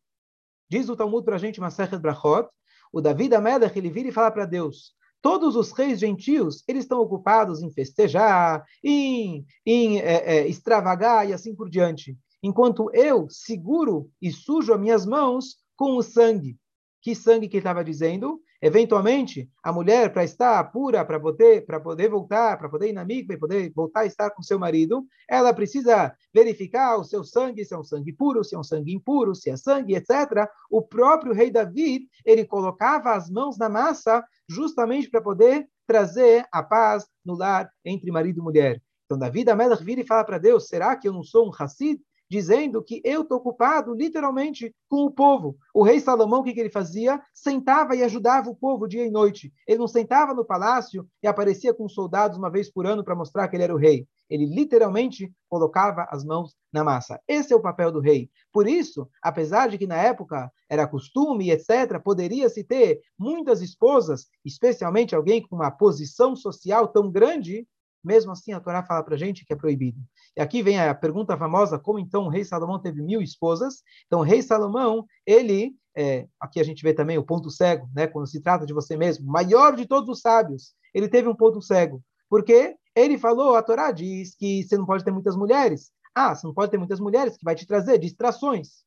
Diz 0.70 0.90
o 0.90 0.96
Talmud 0.96 1.24
para 1.24 1.36
a 1.36 1.40
gente, 1.40 1.60
Masechet 1.60 2.00
Brachot, 2.00 2.48
o 2.92 3.02
David 3.02 3.36
Amelech, 3.36 3.78
ele 3.78 3.90
vira 3.90 4.10
e 4.10 4.12
fala 4.12 4.32
para 4.32 4.46
Deus, 4.46 4.94
todos 5.22 5.56
os 5.56 5.72
reis 5.72 6.00
gentios, 6.00 6.64
eles 6.68 6.84
estão 6.84 7.00
ocupados 7.00 7.62
em 7.62 7.72
festejar, 7.72 8.66
em, 8.84 9.46
em 9.66 10.00
é, 10.00 10.38
é, 10.38 10.48
extravagar 10.48 11.30
e 11.30 11.34
assim 11.34 11.56
por 11.56 11.70
diante. 11.70 12.18
Enquanto 12.44 12.90
eu 12.94 13.30
seguro 13.30 14.10
e 14.22 14.32
sujo 14.32 14.74
as 14.74 14.80
minhas 14.80 15.06
mãos 15.06 15.58
com 15.76 15.96
o 15.96 16.02
sangue. 16.02 16.58
Que 17.02 17.14
sangue 17.16 17.48
que 17.48 17.58
ele 17.58 17.62
estava 17.62 17.84
dizendo? 17.84 18.42
Eventualmente, 18.62 19.50
a 19.64 19.74
mulher, 19.74 20.14
para 20.14 20.24
estar 20.24 20.64
pura, 20.72 21.04
para 21.04 21.20
poder, 21.20 21.66
para 21.66 21.80
poder 21.80 22.10
voltar, 22.10 22.58
para 22.60 22.70
poder 22.70 22.90
ir 22.90 22.94
na 22.94 23.04
mikve, 23.04 23.38
poder 23.38 23.72
voltar 23.76 24.02
a 24.02 24.06
estar 24.06 24.30
com 24.30 24.44
seu 24.44 24.60
marido, 24.60 25.04
ela 25.28 25.52
precisa 25.52 26.16
verificar 26.32 26.98
o 26.98 27.04
seu 27.04 27.24
sangue, 27.24 27.66
se 27.66 27.74
é 27.74 27.78
um 27.78 27.84
sangue 27.84 28.14
puro, 28.14 28.44
se 28.44 28.54
é 28.54 28.60
um 28.60 28.64
sangue 28.64 28.94
impuro, 28.94 29.34
se 29.34 29.50
é 29.50 29.58
sangue, 29.58 29.96
etc. 29.96 30.48
O 30.70 30.82
próprio 30.82 31.34
rei 31.34 31.50
David, 31.50 32.08
ele 32.24 32.46
colocava 32.46 33.14
as 33.14 33.32
mãos 33.32 33.58
na 33.58 33.68
massa 33.68 34.24
justamente 34.48 35.10
para 35.10 35.22
poder 35.22 35.68
trazer 35.88 36.46
a 36.52 36.62
paz 36.62 37.08
no 37.26 37.36
lar 37.36 37.70
entre 37.84 38.12
marido 38.12 38.40
e 38.40 38.44
mulher. 38.44 38.82
Então, 39.06 39.18
David 39.18 39.50
Amelach 39.50 39.84
vira 39.84 40.02
e 40.02 40.08
fala 40.08 40.24
para 40.24 40.38
Deus, 40.38 40.68
será 40.68 40.96
que 40.96 41.08
eu 41.08 41.12
não 41.12 41.24
sou 41.24 41.48
um 41.48 41.52
Hassid? 41.52 42.00
Dizendo 42.32 42.82
que 42.82 43.02
eu 43.04 43.24
estou 43.24 43.40
ocupado 43.40 43.94
literalmente 43.94 44.74
com 44.88 45.04
o 45.04 45.12
povo. 45.12 45.58
O 45.74 45.84
rei 45.84 46.00
Salomão, 46.00 46.40
o 46.40 46.44
que, 46.46 46.54
que 46.54 46.62
ele 46.62 46.70
fazia? 46.70 47.22
Sentava 47.34 47.94
e 47.94 48.02
ajudava 48.04 48.50
o 48.50 48.56
povo 48.56 48.88
dia 48.88 49.06
e 49.06 49.12
noite. 49.12 49.52
Ele 49.68 49.80
não 49.80 49.88
sentava 49.88 50.34
no 50.34 50.46
palácio 50.46 51.06
e 51.22 51.28
aparecia 51.28 51.74
com 51.74 51.90
soldados 51.90 52.38
uma 52.38 52.50
vez 52.50 52.72
por 52.72 52.88
ano 52.88 53.04
para 53.04 53.18
mostrar 53.18 53.50
que 53.50 53.58
ele 53.58 53.64
era 53.64 53.76
o 53.76 53.78
rei. 53.78 54.08
Ele 54.30 54.46
literalmente 54.46 55.30
colocava 55.50 56.08
as 56.10 56.24
mãos 56.24 56.56
na 56.72 56.86
massa. 56.86 57.20
Esse 57.28 57.52
é 57.52 57.56
o 57.56 57.62
papel 57.62 57.92
do 57.92 58.00
rei. 58.00 58.30
Por 58.50 58.66
isso, 58.66 59.10
apesar 59.22 59.68
de 59.68 59.78
que 59.78 59.86
na 59.86 59.98
época 59.98 60.50
era 60.70 60.88
costume 60.88 61.52
etc., 61.52 62.02
poderia-se 62.02 62.64
ter 62.64 63.02
muitas 63.20 63.62
esposas, 63.62 64.28
especialmente 64.46 65.14
alguém 65.14 65.46
com 65.46 65.58
uma 65.58 65.70
posição 65.70 66.34
social 66.34 66.88
tão 66.88 67.12
grande, 67.12 67.68
mesmo 68.02 68.32
assim, 68.32 68.54
a 68.54 68.62
Torá 68.62 68.84
fala 68.84 69.04
para 69.04 69.18
gente 69.18 69.46
que 69.46 69.52
é 69.52 69.56
proibido. 69.56 70.00
E 70.38 70.42
aqui 70.42 70.64
vem 70.64 70.80
a 70.80 70.96
pergunta 70.96 71.38
famosa, 71.38 71.78
como 71.78 72.00
então 72.00 72.24
o 72.24 72.30
rei 72.30 72.44
Salomão 72.44 72.80
teve 72.80 73.02
mil 73.02 73.22
esposas? 73.22 73.84
Então, 74.08 74.20
o 74.20 74.24
rei 74.24 74.42
Salomão, 74.42 75.06
ele, 75.26 75.76
é, 75.96 76.28
aqui 76.40 76.60
a 76.60 76.64
gente 76.64 76.82
vê 76.84 76.94
também 76.94 77.18
o 77.18 77.24
ponto 77.24 77.50
cego, 77.50 77.90
né, 77.94 78.08
quando 78.08 78.28
se 78.28 78.42
trata 78.42 78.66
de 78.66 78.74
você 78.74 78.96
mesmo, 78.96 79.26
maior 79.30 79.76
de 79.76 79.86
todos 79.86 80.10
os 80.10 80.22
sábios, 80.22 80.74
ele 80.94 81.10
teve 81.10 81.28
um 81.28 81.36
ponto 81.36 81.62
cego. 81.62 82.02
Porque 82.30 82.76
ele 82.96 83.18
falou, 83.18 83.56
a 83.56 83.62
Torá 83.62 83.92
diz 83.92 84.36
que 84.36 84.64
você 84.64 84.78
não 84.78 84.86
pode 84.86 85.04
ter 85.04 85.12
muitas 85.12 85.36
mulheres. 85.36 85.92
Ah, 86.16 86.34
você 86.34 86.48
não 86.48 86.54
pode 86.54 86.72
ter 86.72 86.78
muitas 86.78 87.00
mulheres, 87.00 87.38
que 87.38 87.44
vai 87.44 87.56
te 87.56 87.66
trazer 87.66 87.98
distrações. 87.98 88.84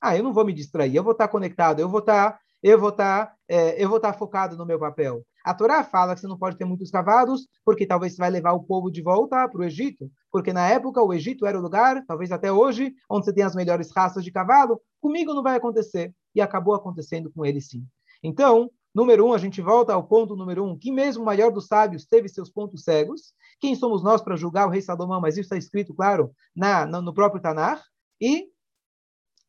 Ah, 0.00 0.16
eu 0.16 0.22
não 0.22 0.32
vou 0.32 0.44
me 0.44 0.52
distrair, 0.52 0.96
eu 0.96 1.02
vou 1.02 1.12
estar 1.12 1.28
conectado, 1.28 1.80
eu 1.80 1.88
vou 1.88 2.00
estar 2.00 2.38
eu 2.62 2.78
vou 2.78 2.90
estar 2.90 3.34
é, 3.48 3.82
eu 3.82 3.88
vou 3.88 3.96
estar 3.96 4.12
focado 4.12 4.56
no 4.56 4.66
meu 4.66 4.78
papel. 4.78 5.24
A 5.44 5.54
Torá 5.54 5.82
fala 5.82 6.14
que 6.14 6.20
você 6.20 6.26
não 6.26 6.38
pode 6.38 6.56
ter 6.56 6.64
muitos 6.64 6.90
cavalos, 6.90 7.46
porque 7.64 7.86
talvez 7.86 8.12
você 8.12 8.18
vai 8.18 8.30
levar 8.30 8.52
o 8.52 8.62
povo 8.62 8.90
de 8.90 9.02
volta 9.02 9.48
para 9.48 9.60
o 9.60 9.64
Egito. 9.64 10.10
Porque 10.30 10.52
na 10.52 10.68
época 10.68 11.02
o 11.02 11.12
Egito 11.12 11.46
era 11.46 11.58
o 11.58 11.62
lugar, 11.62 12.04
talvez 12.06 12.30
até 12.30 12.52
hoje, 12.52 12.94
onde 13.10 13.26
você 13.26 13.32
tem 13.32 13.44
as 13.44 13.54
melhores 13.54 13.90
raças 13.94 14.24
de 14.24 14.30
cavalo. 14.30 14.80
Comigo 15.00 15.34
não 15.34 15.42
vai 15.42 15.56
acontecer. 15.56 16.14
E 16.34 16.40
acabou 16.40 16.74
acontecendo 16.74 17.30
com 17.30 17.44
ele 17.44 17.60
sim. 17.60 17.84
Então, 18.22 18.70
número 18.94 19.26
um, 19.26 19.32
a 19.32 19.38
gente 19.38 19.60
volta 19.60 19.92
ao 19.92 20.04
ponto 20.04 20.36
número 20.36 20.64
um, 20.64 20.78
que 20.78 20.92
mesmo 20.92 21.22
o 21.22 21.26
maior 21.26 21.50
dos 21.50 21.66
sábios 21.66 22.06
teve 22.06 22.28
seus 22.28 22.50
pontos 22.50 22.84
cegos. 22.84 23.34
Quem 23.60 23.74
somos 23.74 24.02
nós 24.02 24.22
para 24.22 24.36
julgar 24.36 24.66
o 24.66 24.70
rei 24.70 24.80
Salomão? 24.80 25.20
Mas 25.20 25.34
isso 25.34 25.42
está 25.42 25.56
escrito, 25.56 25.92
claro, 25.92 26.30
na, 26.54 26.86
no 26.86 27.12
próprio 27.12 27.42
Tanar. 27.42 27.82
E 28.20 28.51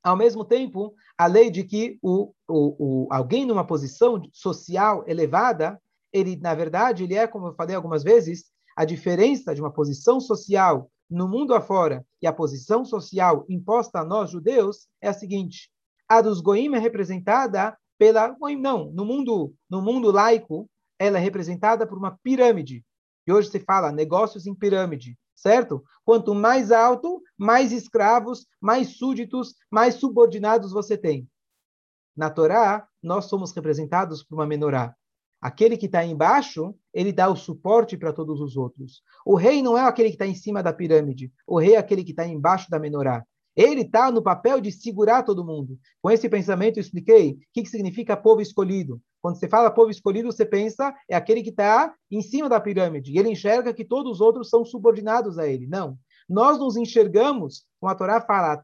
ao 0.03 0.17
mesmo 0.17 0.43
tempo, 0.43 0.93
a 1.17 1.25
lei 1.25 1.49
de 1.49 1.63
que 1.63 1.97
o, 2.01 2.33
o, 2.47 3.05
o, 3.05 3.07
alguém 3.09 3.45
numa 3.45 3.65
posição 3.65 4.21
social 4.33 5.03
elevada, 5.07 5.81
ele, 6.11 6.35
na 6.35 6.53
verdade, 6.53 7.03
ele 7.03 7.15
é, 7.15 7.25
como 7.25 7.47
eu 7.47 7.55
falei 7.55 7.75
algumas 7.75 8.03
vezes, 8.03 8.45
a 8.75 8.83
diferença 8.83 9.55
de 9.55 9.61
uma 9.61 9.71
posição 9.71 10.19
social 10.19 10.91
no 11.09 11.27
mundo 11.27 11.55
afora 11.55 12.05
e 12.21 12.27
a 12.27 12.33
posição 12.33 12.83
social 12.83 13.45
imposta 13.47 13.99
a 13.99 14.05
nós, 14.05 14.29
judeus, 14.29 14.87
é 15.01 15.07
a 15.07 15.13
seguinte. 15.13 15.71
A 16.07 16.21
dos 16.21 16.41
goim 16.41 16.73
é 16.75 16.79
representada 16.79 17.77
pela... 17.97 18.35
Não, 18.59 18.91
no 18.91 19.05
mundo, 19.05 19.53
no 19.69 19.81
mundo 19.81 20.11
laico, 20.11 20.69
ela 20.99 21.17
é 21.17 21.21
representada 21.21 21.87
por 21.87 21.97
uma 21.97 22.17
pirâmide. 22.21 22.83
E 23.25 23.31
hoje 23.31 23.49
se 23.49 23.59
fala 23.59 23.91
negócios 23.91 24.45
em 24.45 24.53
pirâmide 24.53 25.17
certo? 25.35 25.83
Quanto 26.05 26.33
mais 26.33 26.71
alto, 26.71 27.21
mais 27.37 27.71
escravos, 27.71 28.45
mais 28.61 28.97
súditos, 28.97 29.55
mais 29.71 29.95
subordinados 29.95 30.71
você 30.71 30.97
tem. 30.97 31.27
Na 32.15 32.29
Torá, 32.29 32.87
nós 33.01 33.25
somos 33.25 33.51
representados 33.51 34.23
por 34.23 34.35
uma 34.35 34.45
menorá. 34.45 34.95
Aquele 35.41 35.75
que 35.75 35.87
está 35.87 36.05
embaixo, 36.05 36.73
ele 36.93 37.11
dá 37.11 37.29
o 37.29 37.35
suporte 37.35 37.97
para 37.97 38.13
todos 38.13 38.39
os 38.39 38.55
outros. 38.55 39.01
O 39.25 39.35
rei 39.35 39.61
não 39.61 39.77
é 39.77 39.81
aquele 39.81 40.09
que 40.09 40.15
está 40.15 40.25
em 40.25 40.35
cima 40.35 40.63
da 40.63 40.71
pirâmide. 40.71 41.33
O 41.45 41.59
rei 41.59 41.73
é 41.73 41.77
aquele 41.77 42.03
que 42.03 42.11
está 42.11 42.25
embaixo 42.25 42.69
da 42.69 42.79
menorá. 42.79 43.25
Ele 43.55 43.81
está 43.81 44.09
no 44.09 44.21
papel 44.21 44.61
de 44.61 44.71
segurar 44.71 45.23
todo 45.23 45.45
mundo. 45.45 45.77
Com 46.01 46.09
esse 46.09 46.29
pensamento, 46.29 46.77
eu 46.77 46.81
expliquei 46.81 47.31
o 47.31 47.37
que, 47.53 47.63
que 47.63 47.69
significa 47.69 48.15
povo 48.15 48.41
escolhido. 48.41 49.01
Quando 49.23 49.39
você 49.39 49.47
fala 49.47 49.71
povo 49.71 49.89
escolhido, 49.89 50.29
você 50.29 50.45
pensa 50.45 50.93
é 51.09 51.15
aquele 51.15 51.41
que 51.41 51.49
está 51.49 51.95
em 52.11 52.21
cima 52.21 52.49
da 52.49 52.59
pirâmide. 52.59 53.13
E 53.13 53.17
ele 53.17 53.29
enxerga 53.29 53.73
que 53.73 53.85
todos 53.85 54.11
os 54.11 54.21
outros 54.21 54.49
são 54.49 54.65
subordinados 54.65 55.39
a 55.39 55.47
ele. 55.47 55.65
Não. 55.65 55.97
Nós 56.27 56.59
nos 56.59 56.75
enxergamos, 56.75 57.65
como 57.79 57.89
a 57.89 57.95
Torá 57.95 58.19
fala, 58.19 58.61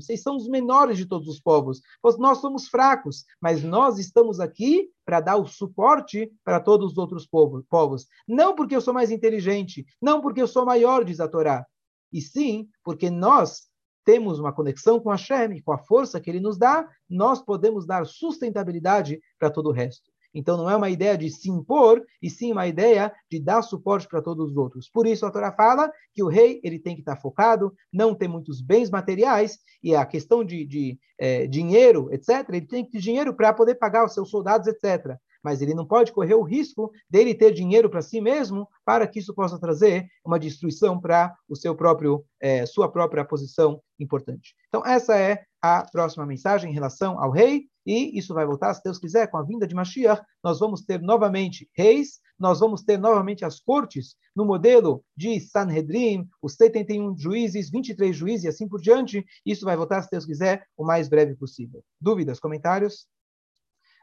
vocês 0.00 0.22
são 0.22 0.36
os 0.36 0.48
menores 0.48 0.96
de 0.96 1.04
todos 1.04 1.28
os 1.28 1.40
povos, 1.40 1.80
nós 2.18 2.38
somos 2.38 2.68
fracos, 2.68 3.24
mas 3.40 3.62
nós 3.62 3.98
estamos 3.98 4.40
aqui 4.40 4.88
para 5.04 5.20
dar 5.20 5.36
o 5.36 5.46
suporte 5.46 6.30
para 6.42 6.58
todos 6.58 6.92
os 6.92 6.98
outros 6.98 7.26
povos. 7.26 8.06
Não 8.26 8.54
porque 8.54 8.74
eu 8.76 8.80
sou 8.80 8.94
mais 8.94 9.10
inteligente, 9.10 9.84
não 10.00 10.22
porque 10.22 10.40
eu 10.40 10.48
sou 10.48 10.64
maior, 10.64 11.04
diz 11.04 11.20
a 11.20 11.28
Torá, 11.28 11.66
e 12.12 12.20
sim 12.20 12.68
porque 12.82 13.10
nós 13.10 13.67
temos 14.08 14.38
uma 14.38 14.54
conexão 14.54 14.98
com 14.98 15.10
a 15.10 15.18
Shem, 15.18 15.60
com 15.60 15.70
a 15.70 15.76
força 15.76 16.18
que 16.18 16.30
ele 16.30 16.40
nos 16.40 16.56
dá, 16.56 16.88
nós 17.10 17.42
podemos 17.42 17.84
dar 17.86 18.06
sustentabilidade 18.06 19.20
para 19.38 19.50
todo 19.50 19.68
o 19.68 19.70
resto. 19.72 20.10
Então 20.32 20.56
não 20.56 20.70
é 20.70 20.74
uma 20.74 20.88
ideia 20.88 21.14
de 21.14 21.28
se 21.28 21.50
impor, 21.50 22.02
e 22.22 22.30
sim 22.30 22.50
uma 22.50 22.66
ideia 22.66 23.12
de 23.30 23.38
dar 23.38 23.60
suporte 23.60 24.08
para 24.08 24.22
todos 24.22 24.52
os 24.52 24.56
outros. 24.56 24.88
Por 24.88 25.06
isso 25.06 25.26
a 25.26 25.30
Torá 25.30 25.52
fala 25.52 25.92
que 26.14 26.22
o 26.22 26.28
rei 26.28 26.58
ele 26.64 26.78
tem 26.78 26.94
que 26.94 27.02
estar 27.02 27.16
focado, 27.16 27.70
não 27.92 28.14
ter 28.14 28.28
muitos 28.28 28.62
bens 28.62 28.88
materiais, 28.88 29.58
e 29.82 29.94
a 29.94 30.06
questão 30.06 30.42
de, 30.42 30.64
de 30.64 30.98
é, 31.20 31.46
dinheiro, 31.46 32.08
etc., 32.10 32.48
ele 32.48 32.66
tem 32.66 32.86
que 32.86 32.92
ter 32.92 33.00
dinheiro 33.00 33.34
para 33.34 33.52
poder 33.52 33.74
pagar 33.74 34.06
os 34.06 34.14
seus 34.14 34.30
soldados, 34.30 34.66
etc 34.68 35.18
mas 35.42 35.62
ele 35.62 35.72
não 35.72 35.86
pode 35.86 36.12
correr 36.12 36.34
o 36.34 36.42
risco 36.42 36.90
dele 37.08 37.34
ter 37.34 37.52
dinheiro 37.52 37.88
para 37.88 38.02
si 38.02 38.20
mesmo, 38.20 38.68
para 38.84 39.06
que 39.06 39.20
isso 39.20 39.32
possa 39.32 39.58
trazer 39.58 40.06
uma 40.24 40.38
destruição 40.38 41.00
para 41.00 41.34
o 41.48 41.56
seu 41.56 41.74
próprio, 41.74 42.24
é, 42.40 42.66
sua 42.66 42.90
própria 42.90 43.24
posição 43.24 43.80
importante. 43.98 44.54
Então 44.68 44.84
essa 44.84 45.16
é 45.16 45.44
a 45.60 45.84
próxima 45.90 46.24
mensagem 46.24 46.70
em 46.70 46.74
relação 46.74 47.20
ao 47.20 47.30
rei, 47.30 47.68
e 47.84 48.18
isso 48.18 48.34
vai 48.34 48.44
voltar, 48.44 48.74
se 48.74 48.82
Deus 48.82 48.98
quiser, 48.98 49.30
com 49.30 49.38
a 49.38 49.42
vinda 49.42 49.66
de 49.66 49.74
Mashiach, 49.74 50.22
nós 50.44 50.58
vamos 50.60 50.82
ter 50.82 51.00
novamente 51.00 51.68
reis, 51.74 52.20
nós 52.38 52.60
vamos 52.60 52.82
ter 52.82 52.98
novamente 52.98 53.44
as 53.44 53.58
cortes, 53.58 54.14
no 54.36 54.44
modelo 54.44 55.02
de 55.16 55.40
Sanhedrin, 55.40 56.28
os 56.40 56.54
71 56.54 57.16
juízes, 57.18 57.70
23 57.70 58.14
juízes 58.14 58.44
e 58.44 58.48
assim 58.48 58.68
por 58.68 58.80
diante. 58.80 59.24
Isso 59.44 59.64
vai 59.64 59.76
voltar, 59.76 60.02
se 60.02 60.10
Deus 60.10 60.26
quiser, 60.26 60.64
o 60.76 60.84
mais 60.84 61.08
breve 61.08 61.34
possível. 61.34 61.82
Dúvidas, 62.00 62.38
comentários? 62.38 63.08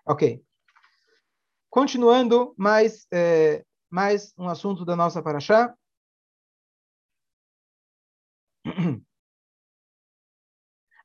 Ok. 0.06 0.44
Continuando, 1.70 2.54
mais, 2.58 3.08
é, 3.14 3.64
mais 3.90 4.34
um 4.38 4.50
assunto 4.50 4.84
da 4.84 4.96
nossa 4.96 5.22
paraxá. 5.22 5.74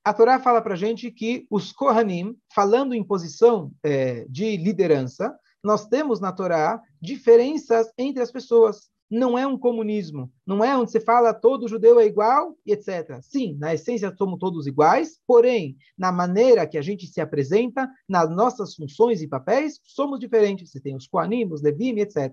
A 0.05 0.15
Torá 0.15 0.41
fala 0.41 0.63
para 0.63 0.75
a 0.75 0.77
gente 0.77 1.11
que 1.11 1.47
os 1.51 1.73
Kohanim, 1.73 2.35
falando 2.55 2.95
em 2.95 3.05
posição 3.05 3.71
é, 3.83 4.25
de 4.29 4.57
liderança, 4.57 5.37
nós 5.63 5.87
temos 5.87 6.21
na 6.21 6.33
Torá 6.33 6.81
diferenças 7.01 7.93
entre 7.99 8.23
as 8.23 8.33
pessoas 8.33 8.91
não 9.11 9.37
é 9.37 9.45
um 9.47 9.59
comunismo, 9.59 10.31
não 10.47 10.63
é 10.63 10.77
onde 10.77 10.93
você 10.93 11.01
fala 11.01 11.35
todo 11.35 11.67
judeu 11.67 11.99
é 11.99 12.07
igual 12.07 12.57
e 12.65 12.73
etc. 12.73 13.21
Sim, 13.23 13.57
na 13.59 13.75
essência 13.75 14.15
somos 14.17 14.39
todos 14.39 14.67
iguais, 14.67 15.19
porém, 15.27 15.77
na 15.99 16.13
maneira 16.13 16.67
que 16.67 16.79
a 16.79 16.83
gente 16.83 17.07
se 17.09 17.21
apresenta, 17.21 17.91
nas 18.09 18.31
nossas 18.31 18.75
funções 18.77 19.21
e 19.21 19.27
papéis, 19.27 19.81
somos 19.83 20.21
diferentes. 20.21 20.71
Você 20.71 20.81
tem 20.81 20.95
os 20.95 21.09
Kohanim, 21.09 21.51
os 21.51 21.61
Levim, 21.61 21.99
etc. 21.99 22.33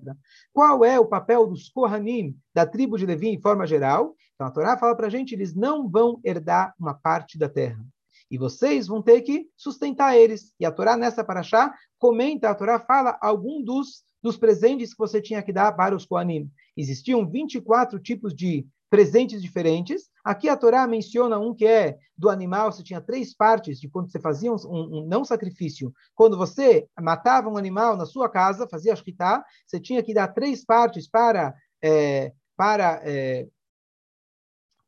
Qual 0.53 0.85
é 0.85 0.99
o 0.99 1.07
papel 1.07 1.47
dos 1.47 1.69
Kohanim 1.69 2.37
da 2.53 2.65
tribo 2.65 2.97
de 2.97 3.05
Levi 3.05 3.29
em 3.29 3.41
forma 3.41 3.65
geral? 3.65 4.15
Então 4.35 4.45
a 4.45 4.51
Torá 4.51 4.77
fala 4.77 4.95
para 4.95 5.07
a 5.07 5.09
gente, 5.09 5.33
eles 5.33 5.55
não 5.55 5.89
vão 5.89 6.19
herdar 6.23 6.75
uma 6.79 6.93
parte 6.93 7.39
da 7.39 7.49
terra. 7.49 7.83
E 8.29 8.37
vocês 8.37 8.87
vão 8.87 9.01
ter 9.01 9.21
que 9.21 9.47
sustentar 9.55 10.15
eles. 10.15 10.53
E 10.59 10.65
a 10.65 10.71
Torá, 10.71 10.97
nessa 10.97 11.23
paraxá, 11.23 11.73
comenta, 11.97 12.49
a 12.49 12.55
Torá 12.55 12.79
fala 12.79 13.17
algum 13.21 13.63
dos 13.63 14.03
dos 14.27 14.37
presentes 14.37 14.91
que 14.91 14.99
você 14.99 15.21
tinha 15.21 15.41
que 15.41 15.53
dar 15.53 15.71
para 15.71 15.95
os 15.95 16.05
Koanim. 16.05 16.51
Existiam 16.75 17.25
24 17.25 17.97
tipos 17.97 18.35
de 18.35 18.67
presentes 18.89 19.41
diferentes. 19.41 20.09
Aqui 20.23 20.49
a 20.49 20.57
Torá 20.57 20.85
menciona 20.85 21.39
um 21.39 21.55
que 21.55 21.65
é 21.65 21.97
do 22.17 22.29
animal, 22.29 22.71
você 22.71 22.83
tinha 22.83 22.99
três 22.99 23.33
partes 23.33 23.79
de 23.79 23.87
quando 23.87 24.11
você 24.11 24.19
fazia 24.19 24.51
um, 24.51 24.57
um, 24.65 24.99
um 24.99 25.07
não 25.07 25.23
sacrifício. 25.23 25.93
Quando 26.13 26.37
você 26.37 26.87
matava 26.99 27.49
um 27.49 27.57
animal 27.57 27.95
na 27.95 28.05
sua 28.05 28.29
casa, 28.29 28.67
fazia 28.67 28.95
shkita, 28.95 29.43
você 29.65 29.79
tinha 29.79 30.03
que 30.03 30.13
dar 30.13 30.27
três 30.27 30.65
partes 30.65 31.07
para 31.07 31.55
é, 31.81 32.33
para 32.57 33.01
é, 33.05 33.47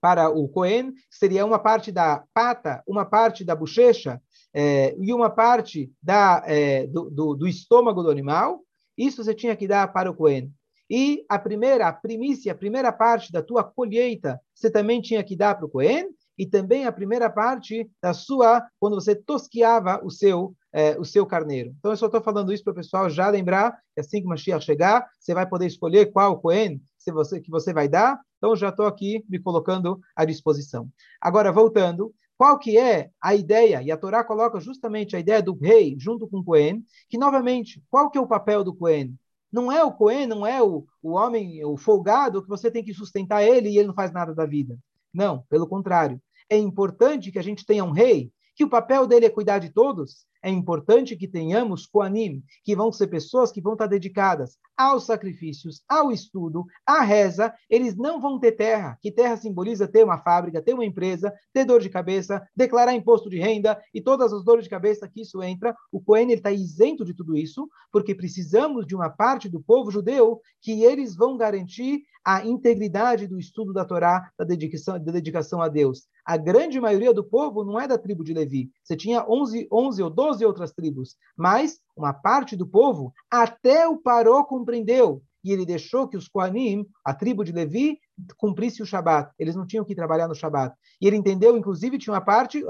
para 0.02 0.30
o 0.30 0.48
Cohen, 0.48 0.94
seria 1.10 1.46
uma 1.46 1.60
parte 1.60 1.92
da 1.92 2.24
pata, 2.34 2.82
uma 2.88 3.06
parte 3.06 3.44
da 3.44 3.54
bochecha 3.54 4.22
é, 4.54 4.96
e 4.98 5.14
uma 5.14 5.30
parte 5.30 5.92
da, 6.02 6.42
é, 6.46 6.88
do, 6.88 7.10
do, 7.10 7.36
do, 7.36 7.48
estômago 7.48 8.02
do 8.02 8.10
animal. 8.10 8.62
Isso 9.00 9.24
você 9.24 9.34
tinha 9.34 9.56
que 9.56 9.66
dar 9.66 9.92
para 9.94 10.12
o 10.12 10.14
Cohen. 10.14 10.52
E 10.90 11.24
a 11.30 11.40
primeira, 11.40 11.88
a 11.88 11.94
primícia, 11.94 12.52
a 12.52 12.56
primeira 12.56 12.92
parte 12.92 13.32
da 13.32 13.42
tua 13.42 13.64
colheita, 13.64 14.42
você 14.54 14.70
também 14.70 15.00
tinha 15.00 15.24
que 15.24 15.38
dar 15.38 15.56
para 15.56 15.66
o 15.66 15.70
Cohen, 15.70 16.10
e 16.38 16.46
também 16.46 16.86
a 16.86 16.92
primeira 16.92 17.30
parte 17.30 17.90
da 18.02 18.14
sua, 18.14 18.66
quando 18.80 18.96
você 18.96 19.14
tosquiava 19.14 20.00
o 20.04 20.10
seu, 20.10 20.56
é, 20.74 20.98
o 20.98 21.04
seu 21.04 21.26
carneiro. 21.26 21.76
Então, 21.78 21.92
eu 21.92 21.98
só 21.98 22.06
estou 22.06 22.22
falando 22.22 22.54
isso 22.54 22.64
para 22.64 22.72
o 22.72 22.76
pessoal 22.76 23.10
já 23.10 23.30
lembrar 23.30 23.78
que 23.94 24.00
assim 24.00 24.22
que 24.22 24.26
o 24.26 24.30
Mashiach 24.30 24.66
chegar, 24.66 25.06
você 25.20 25.34
vai 25.34 25.46
poder 25.46 25.68
escolher 25.68 26.12
qual 26.14 26.40
Cohen 26.40 26.82
você, 27.12 27.42
que 27.42 27.50
você 27.50 27.74
vai 27.74 27.88
dar. 27.88 28.20
Então, 28.38 28.56
já 28.56 28.70
estou 28.70 28.86
aqui 28.86 29.24
me 29.28 29.40
colocando 29.40 30.00
à 30.16 30.24
disposição. 30.24 30.90
Agora, 31.20 31.52
voltando, 31.52 32.14
qual 32.40 32.58
que 32.58 32.78
é 32.78 33.12
a 33.22 33.36
ideia? 33.36 33.84
E 33.84 33.92
a 33.92 33.98
Torá 33.98 34.24
coloca 34.24 34.62
justamente 34.62 35.14
a 35.14 35.20
ideia 35.20 35.44
do 35.44 35.54
rei 35.54 35.98
junto 36.00 36.26
com 36.26 36.38
o 36.38 36.44
Cohen, 36.44 36.86
que, 37.10 37.18
novamente, 37.18 37.84
qual 37.92 38.10
que 38.10 38.18
é 38.18 38.22
o 38.22 38.28
papel 38.28 38.64
do 38.64 38.74
Cohen? 38.74 39.14
Não 39.52 39.70
é 39.70 39.84
o 39.84 39.92
Cohen, 39.92 40.26
não 40.26 40.48
é 40.48 40.64
o, 40.64 40.86
o 41.04 41.12
homem, 41.12 41.66
o 41.66 41.76
folgado, 41.76 42.42
que 42.42 42.48
você 42.48 42.72
tem 42.72 42.82
que 42.82 42.94
sustentar 42.94 43.44
ele 43.44 43.68
e 43.68 43.78
ele 43.78 43.90
não 43.90 43.94
faz 43.94 44.14
nada 44.14 44.34
da 44.34 44.46
vida. 44.46 44.80
Não, 45.14 45.44
pelo 45.50 45.68
contrário. 45.68 46.22
É 46.50 46.56
importante 46.56 47.30
que 47.30 47.40
a 47.40 47.44
gente 47.44 47.66
tenha 47.66 47.84
um 47.84 47.92
rei, 47.92 48.32
que 48.56 48.64
o 48.64 48.70
papel 48.70 49.06
dele 49.06 49.26
é 49.26 49.30
cuidar 49.30 49.60
de 49.60 49.70
todos, 49.70 50.26
é 50.42 50.50
importante 50.50 51.16
que 51.16 51.28
tenhamos 51.28 51.86
Koanim, 51.86 52.44
que 52.64 52.76
vão 52.76 52.92
ser 52.92 53.08
pessoas 53.08 53.52
que 53.52 53.62
vão 53.62 53.74
estar 53.74 53.88
dedicadas 53.88 54.58
aos 54.78 55.06
sacrifícios, 55.06 55.82
ao 55.90 56.12
estudo, 56.12 56.66
à 56.86 57.02
reza. 57.02 57.54
Eles 57.70 57.98
não 57.98 58.22
vão 58.22 58.40
ter 58.40 58.54
terra, 58.54 58.98
que 59.02 59.12
terra 59.12 59.36
simboliza 59.36 59.88
ter 59.88 60.06
uma 60.06 60.18
fábrica, 60.18 60.62
ter 60.62 60.74
uma 60.74 60.86
empresa, 60.86 61.34
ter 61.52 61.66
dor 61.66 61.82
de 61.82 61.90
cabeça, 61.90 62.42
declarar 62.56 62.94
imposto 62.94 63.30
de 63.30 63.38
renda 63.38 63.78
e 63.94 64.02
todas 64.02 64.32
as 64.32 64.44
dores 64.44 64.64
de 64.64 64.70
cabeça 64.70 65.10
que 65.10 65.22
isso 65.22 65.44
entra. 65.44 65.76
O 65.92 66.00
Cohen 66.00 66.32
está 66.32 66.52
isento 66.52 67.04
de 67.04 67.14
tudo 67.14 67.36
isso, 67.36 67.68
porque 67.92 68.16
precisamos 68.16 68.88
de 68.88 68.96
uma 68.96 69.10
parte 69.10 69.50
do 69.50 69.62
povo 69.62 69.92
judeu 69.92 70.40
que 70.62 70.84
eles 70.84 71.16
vão 71.16 71.36
garantir 71.36 72.04
a 72.24 72.46
integridade 72.46 73.28
do 73.28 73.40
estudo 73.40 73.74
da 73.74 73.84
Torá, 73.86 74.30
da 74.38 74.46
dedicação, 74.46 75.04
da 75.04 75.12
dedicação 75.12 75.62
a 75.62 75.68
Deus. 75.68 76.08
A 76.24 76.38
grande 76.38 76.80
maioria 76.80 77.14
do 77.14 77.24
povo 77.24 77.64
não 77.64 77.80
é 77.80 77.88
da 77.88 77.98
tribo 77.98 78.24
de 78.24 78.34
Levi. 78.34 78.70
Você 78.84 78.96
tinha 78.96 79.26
11, 79.28 79.68
11 79.72 80.04
ou 80.04 80.10
12 80.10 80.29
12 80.30 80.46
outras 80.46 80.72
tribos, 80.72 81.16
mas 81.36 81.80
uma 81.96 82.14
parte 82.14 82.56
do 82.56 82.68
povo, 82.68 83.14
até 83.30 83.88
o 83.88 83.98
Paró 83.98 84.44
compreendeu, 84.44 85.22
e 85.44 85.52
ele 85.52 85.66
deixou 85.66 86.08
que 86.08 86.18
os 86.18 86.28
Koanim, 86.28 86.86
a 87.04 87.14
tribo 87.14 87.44
de 87.44 87.52
Levi, 87.52 87.98
cumprisse 88.38 88.84
o 88.84 88.86
Shabat. 88.86 89.32
Eles 89.40 89.56
não 89.56 89.66
tinham 89.66 89.86
que 89.86 89.96
trabalhar 89.96 90.28
no 90.28 90.36
Shabat. 90.36 90.76
E 91.02 91.08
ele 91.08 91.16
entendeu, 91.16 91.58
inclusive, 91.58 91.98
tinha 91.98 92.14
uma 92.14 92.22
parte, 92.22 92.62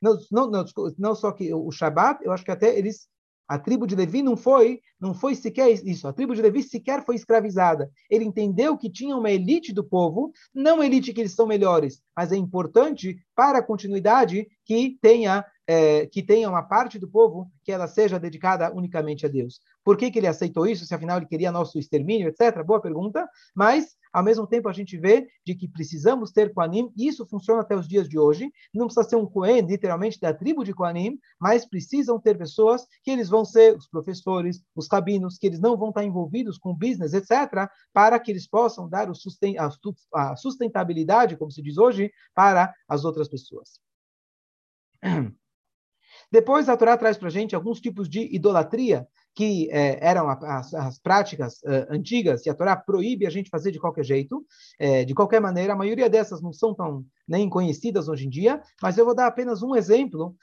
não, 0.00 0.18
não, 0.32 0.50
não, 0.50 0.64
não 0.98 1.14
só 1.14 1.30
que 1.30 1.52
o 1.52 1.70
Shabat, 1.70 2.24
eu 2.24 2.32
acho 2.32 2.44
que 2.44 2.50
até 2.50 2.76
eles 2.76 3.06
a 3.50 3.58
tribo 3.58 3.84
de 3.84 3.96
Levi 3.96 4.22
não 4.22 4.36
foi, 4.36 4.80
não 5.00 5.12
foi 5.12 5.34
sequer 5.34 5.68
isso. 5.84 6.06
A 6.06 6.12
tribo 6.12 6.36
de 6.36 6.40
Levi 6.40 6.62
sequer 6.62 7.04
foi 7.04 7.16
escravizada. 7.16 7.90
Ele 8.08 8.24
entendeu 8.24 8.78
que 8.78 8.88
tinha 8.88 9.16
uma 9.16 9.28
elite 9.28 9.72
do 9.72 9.82
povo, 9.82 10.30
não 10.54 10.80
elite 10.80 11.12
que 11.12 11.20
eles 11.20 11.34
são 11.34 11.48
melhores, 11.48 12.00
mas 12.16 12.30
é 12.30 12.36
importante 12.36 13.18
para 13.34 13.58
a 13.58 13.62
continuidade 13.62 14.46
que 14.64 14.96
tenha 15.02 15.44
é, 15.66 16.06
que 16.06 16.22
tenha 16.22 16.48
uma 16.48 16.62
parte 16.62 16.96
do 16.96 17.08
povo 17.08 17.50
que 17.64 17.72
ela 17.72 17.88
seja 17.88 18.20
dedicada 18.20 18.72
unicamente 18.72 19.26
a 19.26 19.28
Deus. 19.28 19.60
Por 19.84 19.96
que, 19.96 20.12
que 20.12 20.20
ele 20.20 20.28
aceitou 20.28 20.64
isso? 20.64 20.86
Se 20.86 20.94
afinal 20.94 21.16
ele 21.16 21.26
queria 21.26 21.50
nosso 21.50 21.76
extermínio, 21.76 22.28
etc. 22.28 22.62
Boa 22.64 22.80
pergunta. 22.80 23.28
Mas 23.52 23.96
ao 24.12 24.22
mesmo 24.22 24.46
tempo 24.46 24.68
a 24.68 24.72
gente 24.72 24.96
vê 24.96 25.28
de 25.46 25.54
que 25.54 25.68
precisamos 25.68 26.32
ter 26.32 26.52
Koanim, 26.52 26.92
e 26.96 27.06
isso 27.08 27.26
funciona 27.26 27.60
até 27.60 27.76
os 27.76 27.86
dias 27.88 28.08
de 28.08 28.18
hoje. 28.18 28.50
Não 28.74 28.86
precisa 28.86 29.08
ser 29.08 29.16
um 29.16 29.26
Kohen, 29.26 29.66
literalmente 29.66 30.18
da 30.20 30.34
tribo 30.34 30.64
de 30.64 30.74
Koanim, 30.74 31.18
mas 31.40 31.66
precisam 31.66 32.18
ter 32.20 32.36
pessoas 32.36 32.86
que 33.02 33.10
eles 33.10 33.28
vão 33.28 33.44
ser 33.44 33.76
os 33.76 33.86
professores, 33.88 34.62
os 34.74 34.88
rabinos, 34.88 35.38
que 35.38 35.46
eles 35.46 35.60
não 35.60 35.76
vão 35.76 35.90
estar 35.90 36.04
envolvidos 36.04 36.58
com 36.58 36.74
business, 36.74 37.12
etc., 37.12 37.68
para 37.92 38.18
que 38.18 38.30
eles 38.30 38.46
possam 38.48 38.88
dar 38.88 39.08
a 40.14 40.36
sustentabilidade, 40.36 41.36
como 41.36 41.50
se 41.50 41.62
diz 41.62 41.78
hoje, 41.78 42.10
para 42.34 42.74
as 42.88 43.04
outras 43.04 43.28
pessoas. 43.28 43.80
Depois 46.30 46.68
a 46.68 46.76
Torá 46.76 46.96
traz 46.96 47.16
para 47.16 47.28
a 47.28 47.30
gente 47.30 47.54
alguns 47.54 47.80
tipos 47.80 48.08
de 48.08 48.34
idolatria 48.34 49.06
que 49.34 49.70
eh, 49.70 49.98
eram 50.00 50.28
as, 50.28 50.74
as 50.74 50.98
práticas 50.98 51.60
antigas 51.88 52.44
e 52.44 52.50
a 52.50 52.54
Torá 52.54 52.76
proíbe 52.76 53.26
a 53.26 53.30
gente 53.30 53.50
fazer 53.50 53.70
de 53.70 53.78
qualquer 53.78 54.04
jeito, 54.04 54.44
eh, 54.78 55.04
de 55.04 55.14
qualquer 55.14 55.40
maneira. 55.40 55.72
A 55.72 55.76
maioria 55.76 56.10
dessas 56.10 56.42
não 56.42 56.52
são 56.52 56.74
tão 56.74 57.04
nem 57.26 57.48
conhecidas 57.48 58.08
hoje 58.08 58.26
em 58.26 58.30
dia, 58.30 58.60
mas 58.82 58.98
eu 58.98 59.04
vou 59.04 59.14
dar 59.14 59.26
apenas 59.26 59.62
um 59.62 59.76
exemplo, 59.76 60.34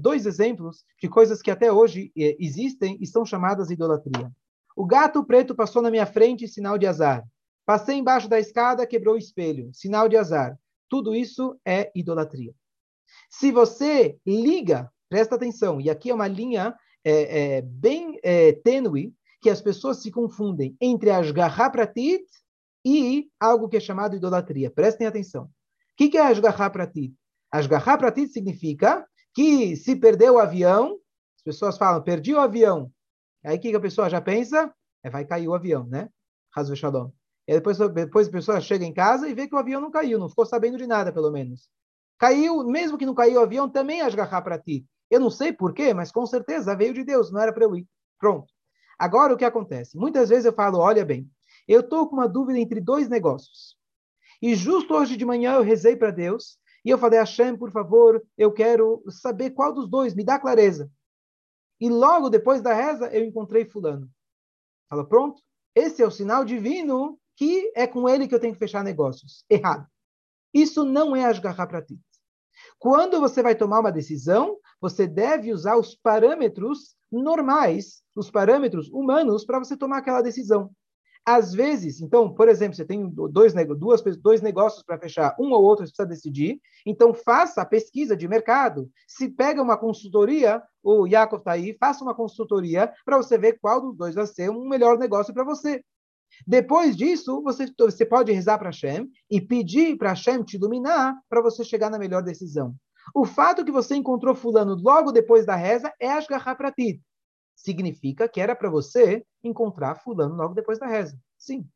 dois 0.00 0.26
exemplos 0.26 0.84
de 1.00 1.08
coisas 1.08 1.40
que 1.40 1.50
até 1.50 1.72
hoje 1.72 2.12
existem 2.16 2.98
e 3.00 3.06
são 3.06 3.24
chamadas 3.24 3.70
idolatria. 3.70 4.30
O 4.76 4.84
gato 4.84 5.24
preto 5.24 5.54
passou 5.54 5.80
na 5.80 5.90
minha 5.90 6.04
frente, 6.04 6.48
sinal 6.48 6.76
de 6.76 6.86
azar. 6.86 7.24
Passei 7.64 7.96
embaixo 7.96 8.28
da 8.28 8.38
escada, 8.38 8.86
quebrou 8.86 9.14
o 9.14 9.18
espelho, 9.18 9.70
sinal 9.72 10.08
de 10.08 10.16
azar. 10.16 10.58
Tudo 10.88 11.14
isso 11.14 11.56
é 11.64 11.90
idolatria. 11.94 12.52
Se 13.30 13.52
você 13.52 14.18
liga 14.26 14.90
Presta 15.14 15.36
atenção, 15.36 15.80
e 15.80 15.88
aqui 15.88 16.10
é 16.10 16.14
uma 16.14 16.26
linha 16.26 16.74
é, 17.04 17.56
é, 17.56 17.62
bem 17.62 18.18
é, 18.22 18.52
tênue 18.52 19.14
que 19.40 19.50
as 19.50 19.60
pessoas 19.60 19.98
se 19.98 20.10
confundem 20.10 20.76
entre 20.80 21.10
Ashgaha 21.10 21.70
Pratit 21.70 22.24
e 22.84 23.28
algo 23.38 23.68
que 23.68 23.76
é 23.76 23.80
chamado 23.80 24.16
idolatria. 24.16 24.70
Prestem 24.70 25.06
atenção. 25.06 25.44
O 25.44 25.48
que, 25.96 26.08
que 26.08 26.18
é 26.18 26.22
Ashgaha 26.22 26.70
Pratit? 26.70 27.14
Ashgaha 27.52 27.98
Pratit 27.98 28.32
significa 28.32 29.06
que 29.34 29.76
se 29.76 29.96
perdeu 29.96 30.34
o 30.34 30.38
avião, 30.38 30.98
as 31.36 31.42
pessoas 31.42 31.76
falam, 31.76 32.02
perdi 32.02 32.32
o 32.32 32.40
avião. 32.40 32.90
Aí 33.44 33.58
o 33.58 33.60
que, 33.60 33.70
que 33.70 33.76
a 33.76 33.80
pessoa 33.80 34.08
já 34.08 34.20
pensa? 34.20 34.72
É, 35.02 35.10
vai 35.10 35.24
cair 35.26 35.46
o 35.46 35.54
avião, 35.54 35.86
né? 35.86 36.08
Razve 36.54 36.76
Shalom. 36.76 37.10
E 37.46 37.52
depois, 37.52 37.76
depois 37.78 38.28
a 38.28 38.30
pessoa 38.30 38.60
chega 38.60 38.84
em 38.84 38.94
casa 38.94 39.28
e 39.28 39.34
vê 39.34 39.46
que 39.46 39.54
o 39.54 39.58
avião 39.58 39.80
não 39.80 39.90
caiu, 39.90 40.18
não 40.18 40.30
ficou 40.30 40.46
sabendo 40.46 40.78
de 40.78 40.86
nada, 40.86 41.12
pelo 41.12 41.30
menos. 41.30 41.68
Caiu, 42.18 42.64
mesmo 42.64 42.96
que 42.96 43.04
não 43.04 43.14
caiu 43.14 43.40
o 43.40 43.42
avião, 43.42 43.68
também 43.68 44.00
Ashgaha 44.00 44.40
Pratit. 44.40 44.86
Eu 45.10 45.20
não 45.20 45.30
sei 45.30 45.52
porquê, 45.52 45.92
mas 45.92 46.10
com 46.10 46.26
certeza 46.26 46.76
veio 46.76 46.94
de 46.94 47.04
Deus, 47.04 47.30
não 47.30 47.40
era 47.40 47.52
para 47.52 47.64
eu 47.64 47.76
ir. 47.76 47.86
Pronto. 48.18 48.52
Agora 48.98 49.34
o 49.34 49.36
que 49.36 49.44
acontece? 49.44 49.96
Muitas 49.96 50.28
vezes 50.28 50.44
eu 50.44 50.52
falo, 50.52 50.78
olha 50.78 51.04
bem, 51.04 51.30
eu 51.66 51.80
estou 51.80 52.08
com 52.08 52.16
uma 52.16 52.28
dúvida 52.28 52.58
entre 52.58 52.80
dois 52.80 53.08
negócios. 53.08 53.76
E 54.40 54.54
justo 54.54 54.94
hoje 54.94 55.16
de 55.16 55.24
manhã 55.24 55.54
eu 55.54 55.62
rezei 55.62 55.96
para 55.96 56.10
Deus 56.10 56.58
e 56.84 56.90
eu 56.90 56.98
falei, 56.98 57.18
Hashem, 57.18 57.56
por 57.56 57.70
favor, 57.70 58.22
eu 58.36 58.52
quero 58.52 59.02
saber 59.08 59.50
qual 59.50 59.72
dos 59.72 59.88
dois, 59.88 60.14
me 60.14 60.24
dá 60.24 60.38
clareza. 60.38 60.90
E 61.80 61.88
logo 61.88 62.28
depois 62.28 62.60
da 62.62 62.72
reza 62.72 63.08
eu 63.12 63.24
encontrei 63.24 63.64
fulano. 63.64 64.08
Fala, 64.88 65.06
pronto, 65.06 65.42
esse 65.74 66.02
é 66.02 66.06
o 66.06 66.10
sinal 66.10 66.44
divino 66.44 67.18
que 67.36 67.72
é 67.74 67.86
com 67.86 68.08
ele 68.08 68.28
que 68.28 68.34
eu 68.34 68.40
tenho 68.40 68.52
que 68.52 68.58
fechar 68.58 68.84
negócios. 68.84 69.44
Errado. 69.50 69.86
Isso 70.52 70.84
não 70.84 71.16
é 71.16 71.24
asgarrar 71.24 71.66
para 71.66 71.82
ti. 71.82 71.98
Quando 72.78 73.20
você 73.20 73.42
vai 73.42 73.56
tomar 73.56 73.80
uma 73.80 73.90
decisão, 73.90 74.58
você 74.80 75.06
deve 75.06 75.52
usar 75.52 75.76
os 75.76 75.94
parâmetros 75.94 76.96
normais, 77.10 78.02
os 78.14 78.30
parâmetros 78.30 78.88
humanos, 78.90 79.44
para 79.44 79.58
você 79.58 79.76
tomar 79.76 79.98
aquela 79.98 80.22
decisão. 80.22 80.70
Às 81.26 81.54
vezes, 81.54 82.02
então, 82.02 82.34
por 82.34 82.48
exemplo, 82.48 82.76
você 82.76 82.84
tem 82.84 83.08
dois, 83.08 83.54
duas, 83.78 84.02
dois 84.18 84.42
negócios 84.42 84.82
para 84.82 84.98
fechar, 84.98 85.34
um 85.40 85.52
ou 85.52 85.62
outro 85.62 85.86
você 85.86 85.90
precisa 85.90 86.06
decidir, 86.06 86.60
então 86.84 87.14
faça 87.14 87.62
a 87.62 87.66
pesquisa 87.66 88.14
de 88.14 88.28
mercado. 88.28 88.90
Se 89.08 89.30
pega 89.30 89.62
uma 89.62 89.78
consultoria, 89.78 90.62
o 90.82 91.06
Yaakov 91.06 91.40
está 91.40 91.52
aí, 91.52 91.74
faça 91.80 92.04
uma 92.04 92.14
consultoria 92.14 92.92
para 93.06 93.16
você 93.16 93.38
ver 93.38 93.58
qual 93.58 93.80
dos 93.80 93.96
dois 93.96 94.14
vai 94.14 94.26
ser 94.26 94.50
um 94.50 94.68
melhor 94.68 94.98
negócio 94.98 95.32
para 95.32 95.44
você. 95.44 95.82
Depois 96.46 96.94
disso, 96.94 97.42
você, 97.42 97.72
você 97.78 98.04
pode 98.04 98.30
rezar 98.30 98.58
para 98.58 98.68
Hashem 98.68 99.08
e 99.30 99.40
pedir 99.40 99.96
para 99.96 100.10
Hashem 100.10 100.42
te 100.42 100.56
iluminar 100.56 101.16
para 101.28 101.40
você 101.40 101.64
chegar 101.64 101.90
na 101.90 101.98
melhor 101.98 102.22
decisão. 102.22 102.74
O 103.12 103.24
fato 103.24 103.64
que 103.64 103.72
você 103.72 103.96
encontrou 103.96 104.34
fulano 104.34 104.74
logo 104.74 105.10
depois 105.10 105.44
da 105.44 105.56
reza 105.56 105.92
é 105.98 106.10
Ashgaha 106.10 106.54
para 106.54 106.72
ti. 106.72 107.02
Significa 107.56 108.28
que 108.28 108.40
era 108.40 108.54
para 108.54 108.70
você 108.70 109.24
encontrar 109.42 109.96
fulano 109.96 110.34
logo 110.34 110.54
depois 110.54 110.78
da 110.78 110.86
reza. 110.86 111.18
Sim. 111.36 111.68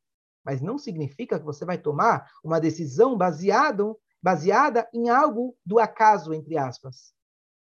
Mas 0.45 0.61
não 0.62 0.79
significa 0.79 1.38
que 1.38 1.45
você 1.45 1.64
vai 1.64 1.77
tomar 1.77 2.31
uma 2.43 2.61
decisão 2.61 3.17
baseada 3.17 4.88
em 4.95 5.09
algo 5.09 5.57
do 5.64 5.79
acaso, 5.79 6.33
entre 6.33 6.57
aspas. 6.57 7.12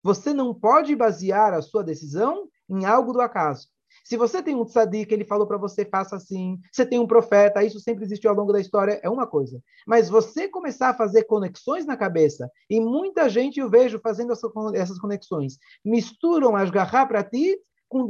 Você 0.01 0.33
não 0.33 0.53
pode 0.53 0.95
basear 0.95 1.53
a 1.53 1.61
sua 1.61 1.83
decisão 1.83 2.47
em 2.69 2.85
algo 2.85 3.11
do 3.11 3.19
acaso. 3.19 3.67
Se 4.03 4.17
você 4.17 4.41
tem 4.41 4.55
um 4.55 4.65
tzadik, 4.65 5.13
ele 5.13 5.25
falou 5.25 5.47
para 5.47 5.57
você, 5.57 5.85
faça 5.85 6.15
assim. 6.15 6.59
Você 6.71 6.85
tem 6.85 6.99
um 6.99 7.07
profeta, 7.07 7.63
isso 7.63 7.79
sempre 7.79 8.03
existiu 8.03 8.29
ao 8.29 8.35
longo 8.35 8.53
da 8.53 8.59
história, 8.59 8.99
é 9.03 9.09
uma 9.09 9.27
coisa. 9.27 9.61
Mas 9.85 10.09
você 10.09 10.47
começar 10.47 10.89
a 10.89 10.93
fazer 10.93 11.23
conexões 11.23 11.85
na 11.85 11.97
cabeça, 11.97 12.49
e 12.69 12.79
muita 12.79 13.29
gente 13.29 13.59
eu 13.59 13.69
vejo 13.69 13.99
fazendo 13.99 14.33
essas 14.73 14.99
conexões, 14.99 15.57
misturam 15.83 16.55
as 16.55 16.69
garra 16.69 17.05
para 17.05 17.23
ti 17.23 17.57
com, 17.87 18.05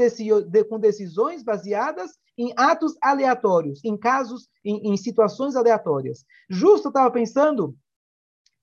com 0.69 0.79
decisões 0.79 1.43
baseadas 1.43 2.11
em 2.37 2.53
atos 2.55 2.95
aleatórios, 3.01 3.83
em 3.83 3.97
casos, 3.97 4.47
em, 4.63 4.91
em 4.91 4.97
situações 4.97 5.55
aleatórias. 5.55 6.23
Justo 6.49 6.87
eu 6.87 6.89
estava 6.89 7.11
pensando 7.11 7.75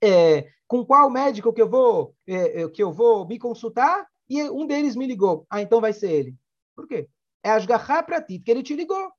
é, 0.02 0.46
com 0.66 0.84
qual 0.84 1.10
médico 1.10 1.52
que 1.52 1.62
eu 1.62 1.68
vou 1.68 2.14
é, 2.26 2.62
é, 2.62 2.68
que 2.68 2.82
eu 2.82 2.92
vou 2.92 3.26
me 3.26 3.38
consultar 3.38 4.06
e 4.28 4.42
um 4.50 4.66
deles 4.66 4.96
me 4.96 5.06
ligou. 5.06 5.46
Ah, 5.50 5.60
então 5.60 5.80
vai 5.80 5.92
ser 5.92 6.10
ele. 6.10 6.34
Por 6.74 6.86
quê? 6.86 7.08
É 7.44 7.50
asgarrar 7.50 8.04
para 8.04 8.22
ti, 8.22 8.38
que 8.38 8.50
ele 8.50 8.62
te 8.62 8.74
ligou. 8.74 9.12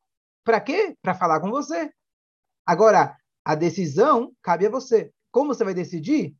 Para 0.43 0.59
quê? 0.59 0.95
Para 1.01 1.13
falar 1.13 1.39
com 1.39 1.49
você. 1.49 1.91
Agora, 2.65 3.15
a 3.43 3.55
decisão 3.55 4.33
cabe 4.41 4.65
a 4.65 4.69
você. 4.69 5.11
Como 5.31 5.53
você 5.53 5.63
vai 5.63 5.73
decidir? 5.73 6.35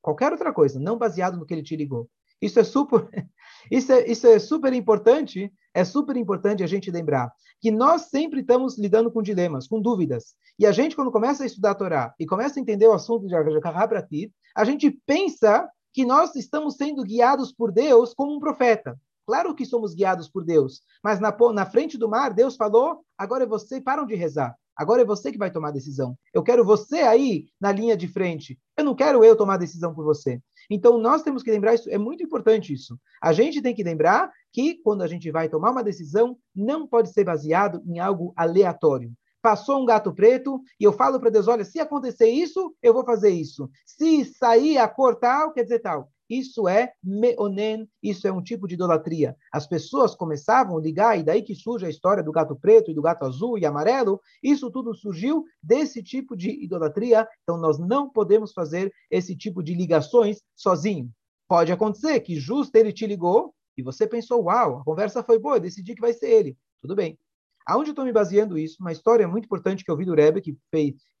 Qualquer 0.00 0.32
outra 0.32 0.52
coisa, 0.52 0.80
não 0.80 0.96
baseado 0.96 1.36
no 1.36 1.44
que 1.44 1.52
ele 1.52 1.62
te 1.62 1.76
ligou. 1.76 2.08
Isso 2.40 2.58
é 2.60 2.64
super, 2.64 3.08
isso 3.70 3.92
é, 3.92 4.08
isso 4.08 4.26
é 4.26 4.38
super 4.38 4.72
importante. 4.72 5.52
É 5.74 5.84
super 5.84 6.16
importante 6.16 6.62
a 6.62 6.66
gente 6.66 6.90
lembrar 6.90 7.32
que 7.60 7.70
nós 7.70 8.08
sempre 8.08 8.40
estamos 8.40 8.78
lidando 8.78 9.10
com 9.10 9.22
dilemas, 9.22 9.66
com 9.66 9.80
dúvidas. 9.80 10.34
E 10.58 10.66
a 10.66 10.72
gente, 10.72 10.96
quando 10.96 11.12
começa 11.12 11.42
a 11.42 11.46
estudar 11.46 11.72
a 11.72 11.74
Torá 11.74 12.14
e 12.18 12.26
começa 12.26 12.58
a 12.58 12.62
entender 12.62 12.86
o 12.86 12.92
assunto 12.92 13.26
de 13.26 13.34
Pratit, 13.60 14.32
a 14.56 14.64
gente 14.64 14.90
pensa 15.06 15.68
que 15.92 16.04
nós 16.04 16.34
estamos 16.36 16.76
sendo 16.76 17.02
guiados 17.02 17.52
por 17.52 17.72
Deus 17.72 18.14
como 18.14 18.34
um 18.34 18.40
profeta. 18.40 18.98
Claro 19.28 19.54
que 19.54 19.66
somos 19.66 19.92
guiados 19.92 20.26
por 20.26 20.42
Deus, 20.42 20.80
mas 21.04 21.20
na, 21.20 21.36
na 21.52 21.66
frente 21.66 21.98
do 21.98 22.08
mar, 22.08 22.32
Deus 22.32 22.56
falou: 22.56 23.04
agora 23.18 23.44
é 23.44 23.46
você, 23.46 23.78
param 23.78 24.06
de 24.06 24.14
rezar. 24.14 24.56
Agora 24.74 25.02
é 25.02 25.04
você 25.04 25.30
que 25.30 25.36
vai 25.36 25.50
tomar 25.50 25.68
a 25.68 25.72
decisão. 25.72 26.16
Eu 26.32 26.42
quero 26.42 26.64
você 26.64 27.00
aí 27.00 27.44
na 27.60 27.70
linha 27.70 27.94
de 27.94 28.08
frente. 28.08 28.58
Eu 28.74 28.84
não 28.84 28.94
quero 28.94 29.22
eu 29.22 29.36
tomar 29.36 29.54
a 29.54 29.58
decisão 29.58 29.94
por 29.94 30.02
você. 30.02 30.40
Então 30.70 30.96
nós 30.96 31.22
temos 31.22 31.42
que 31.42 31.50
lembrar 31.50 31.74
isso, 31.74 31.90
é 31.90 31.98
muito 31.98 32.22
importante 32.22 32.72
isso. 32.72 32.98
A 33.22 33.34
gente 33.34 33.60
tem 33.60 33.74
que 33.74 33.84
lembrar 33.84 34.32
que 34.50 34.80
quando 34.82 35.02
a 35.02 35.06
gente 35.06 35.30
vai 35.30 35.46
tomar 35.46 35.72
uma 35.72 35.84
decisão, 35.84 36.38
não 36.56 36.86
pode 36.86 37.12
ser 37.12 37.24
baseado 37.24 37.82
em 37.84 37.98
algo 37.98 38.32
aleatório. 38.34 39.12
Passou 39.42 39.82
um 39.82 39.84
gato 39.84 40.10
preto 40.10 40.58
e 40.80 40.84
eu 40.84 40.92
falo 40.94 41.20
para 41.20 41.28
Deus: 41.28 41.48
olha, 41.48 41.66
se 41.66 41.78
acontecer 41.78 42.30
isso, 42.30 42.74
eu 42.82 42.94
vou 42.94 43.04
fazer 43.04 43.28
isso. 43.28 43.68
Se 43.84 44.24
sair 44.24 44.78
a 44.78 44.88
cor 44.88 45.16
tal, 45.16 45.52
quer 45.52 45.64
dizer 45.64 45.80
tal. 45.80 46.10
Isso 46.28 46.68
é 46.68 46.92
meonen, 47.02 47.88
isso 48.02 48.28
é 48.28 48.32
um 48.32 48.42
tipo 48.42 48.68
de 48.68 48.74
idolatria. 48.74 49.36
As 49.52 49.66
pessoas 49.66 50.14
começavam 50.14 50.76
a 50.76 50.80
ligar, 50.80 51.18
e 51.18 51.22
daí 51.22 51.42
que 51.42 51.54
surge 51.54 51.86
a 51.86 51.90
história 51.90 52.22
do 52.22 52.32
gato 52.32 52.54
preto 52.54 52.90
e 52.90 52.94
do 52.94 53.02
gato 53.02 53.24
azul 53.24 53.58
e 53.58 53.64
amarelo. 53.64 54.20
Isso 54.42 54.70
tudo 54.70 54.94
surgiu 54.94 55.44
desse 55.62 56.02
tipo 56.02 56.36
de 56.36 56.50
idolatria. 56.50 57.26
Então, 57.42 57.56
nós 57.56 57.78
não 57.78 58.10
podemos 58.10 58.52
fazer 58.52 58.92
esse 59.10 59.36
tipo 59.36 59.62
de 59.62 59.74
ligações 59.74 60.42
sozinho. 60.54 61.10
Pode 61.48 61.72
acontecer 61.72 62.20
que 62.20 62.38
justo 62.38 62.76
ele 62.76 62.92
te 62.92 63.06
ligou 63.06 63.54
e 63.76 63.82
você 63.82 64.06
pensou, 64.06 64.44
uau, 64.44 64.80
a 64.80 64.84
conversa 64.84 65.22
foi 65.22 65.38
boa, 65.38 65.58
decidi 65.58 65.94
que 65.94 66.00
vai 66.00 66.12
ser 66.12 66.28
ele. 66.28 66.58
Tudo 66.82 66.94
bem. 66.94 67.18
Aonde 67.66 67.90
eu 67.90 67.92
estou 67.92 68.04
me 68.04 68.12
baseando 68.12 68.58
isso? 68.58 68.76
Uma 68.80 68.92
história 68.92 69.26
muito 69.26 69.44
importante 69.44 69.84
que 69.84 69.90
eu 69.90 69.96
vi 69.96 70.04
do 70.04 70.14
Rebbe, 70.14 70.40
que 70.40 70.56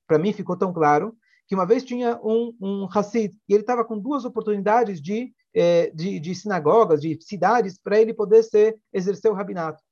para 0.06 0.18
mim 0.18 0.32
ficou 0.32 0.56
tão 0.56 0.72
claro, 0.72 1.16
que 1.48 1.54
uma 1.54 1.66
vez 1.66 1.82
tinha 1.82 2.20
um, 2.22 2.54
um 2.60 2.88
Hassid, 2.92 3.34
e 3.48 3.54
ele 3.54 3.62
estava 3.62 3.82
com 3.82 3.98
duas 3.98 4.26
oportunidades 4.26 5.00
de, 5.00 5.32
eh, 5.54 5.90
de, 5.94 6.20
de, 6.20 6.34
sinagogas, 6.34 7.00
de 7.00 7.18
cidades, 7.22 7.80
para 7.82 7.98
ele 7.98 8.12
poder 8.12 8.42
ser, 8.42 8.78
exercer 8.92 9.30
o 9.30 9.34
rabinato. 9.34 9.82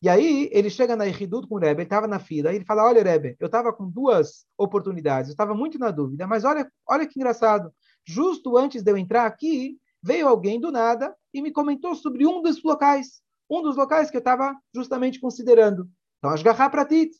E 0.00 0.08
aí 0.08 0.48
ele 0.52 0.70
chega 0.70 0.94
na 0.94 1.08
Eridut 1.08 1.48
com 1.48 1.56
o 1.56 1.58
Rebbe, 1.58 1.80
ele 1.80 1.86
estava 1.86 2.06
na 2.06 2.20
fila, 2.20 2.52
e 2.52 2.56
ele 2.56 2.64
fala, 2.64 2.84
olha 2.84 3.02
Rebbe, 3.02 3.34
eu 3.40 3.46
estava 3.46 3.72
com 3.72 3.90
duas 3.90 4.46
oportunidades, 4.56 5.28
eu 5.28 5.32
estava 5.32 5.54
muito 5.54 5.76
na 5.76 5.90
dúvida, 5.90 6.24
mas 6.24 6.44
olha, 6.44 6.70
olha 6.88 7.06
que 7.06 7.18
engraçado, 7.18 7.72
justo 8.06 8.56
antes 8.56 8.84
de 8.84 8.90
eu 8.90 8.96
entrar 8.96 9.26
aqui, 9.26 9.76
veio 10.00 10.28
alguém 10.28 10.60
do 10.60 10.70
nada 10.70 11.16
e 11.34 11.42
me 11.42 11.50
comentou 11.50 11.96
sobre 11.96 12.24
um 12.24 12.40
dos 12.42 12.62
locais, 12.62 13.20
um 13.50 13.60
dos 13.60 13.76
locais 13.76 14.08
que 14.08 14.16
eu 14.16 14.20
estava 14.20 14.54
justamente 14.72 15.18
considerando. 15.18 15.88
Então, 16.18 16.30
Ashgaha 16.30 16.70
Pratit, 16.70 17.10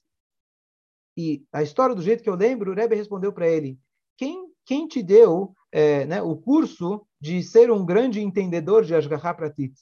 e 1.17 1.45
a 1.53 1.63
história, 1.63 1.95
do 1.95 2.03
jeito 2.03 2.23
que 2.23 2.29
eu 2.29 2.35
lembro, 2.35 2.71
o 2.71 2.75
Rebbe 2.75 2.95
respondeu 2.95 3.33
para 3.33 3.49
ele: 3.49 3.79
quem, 4.17 4.51
quem 4.65 4.87
te 4.87 5.03
deu 5.03 5.55
é, 5.73 6.05
né, 6.05 6.23
o 6.23 6.37
curso 6.37 7.07
de 7.21 7.43
ser 7.43 7.71
um 7.71 7.85
grande 7.85 8.21
entendedor 8.21 8.85
de 8.85 8.95
Ashgaha 8.95 9.35
Pratit? 9.35 9.75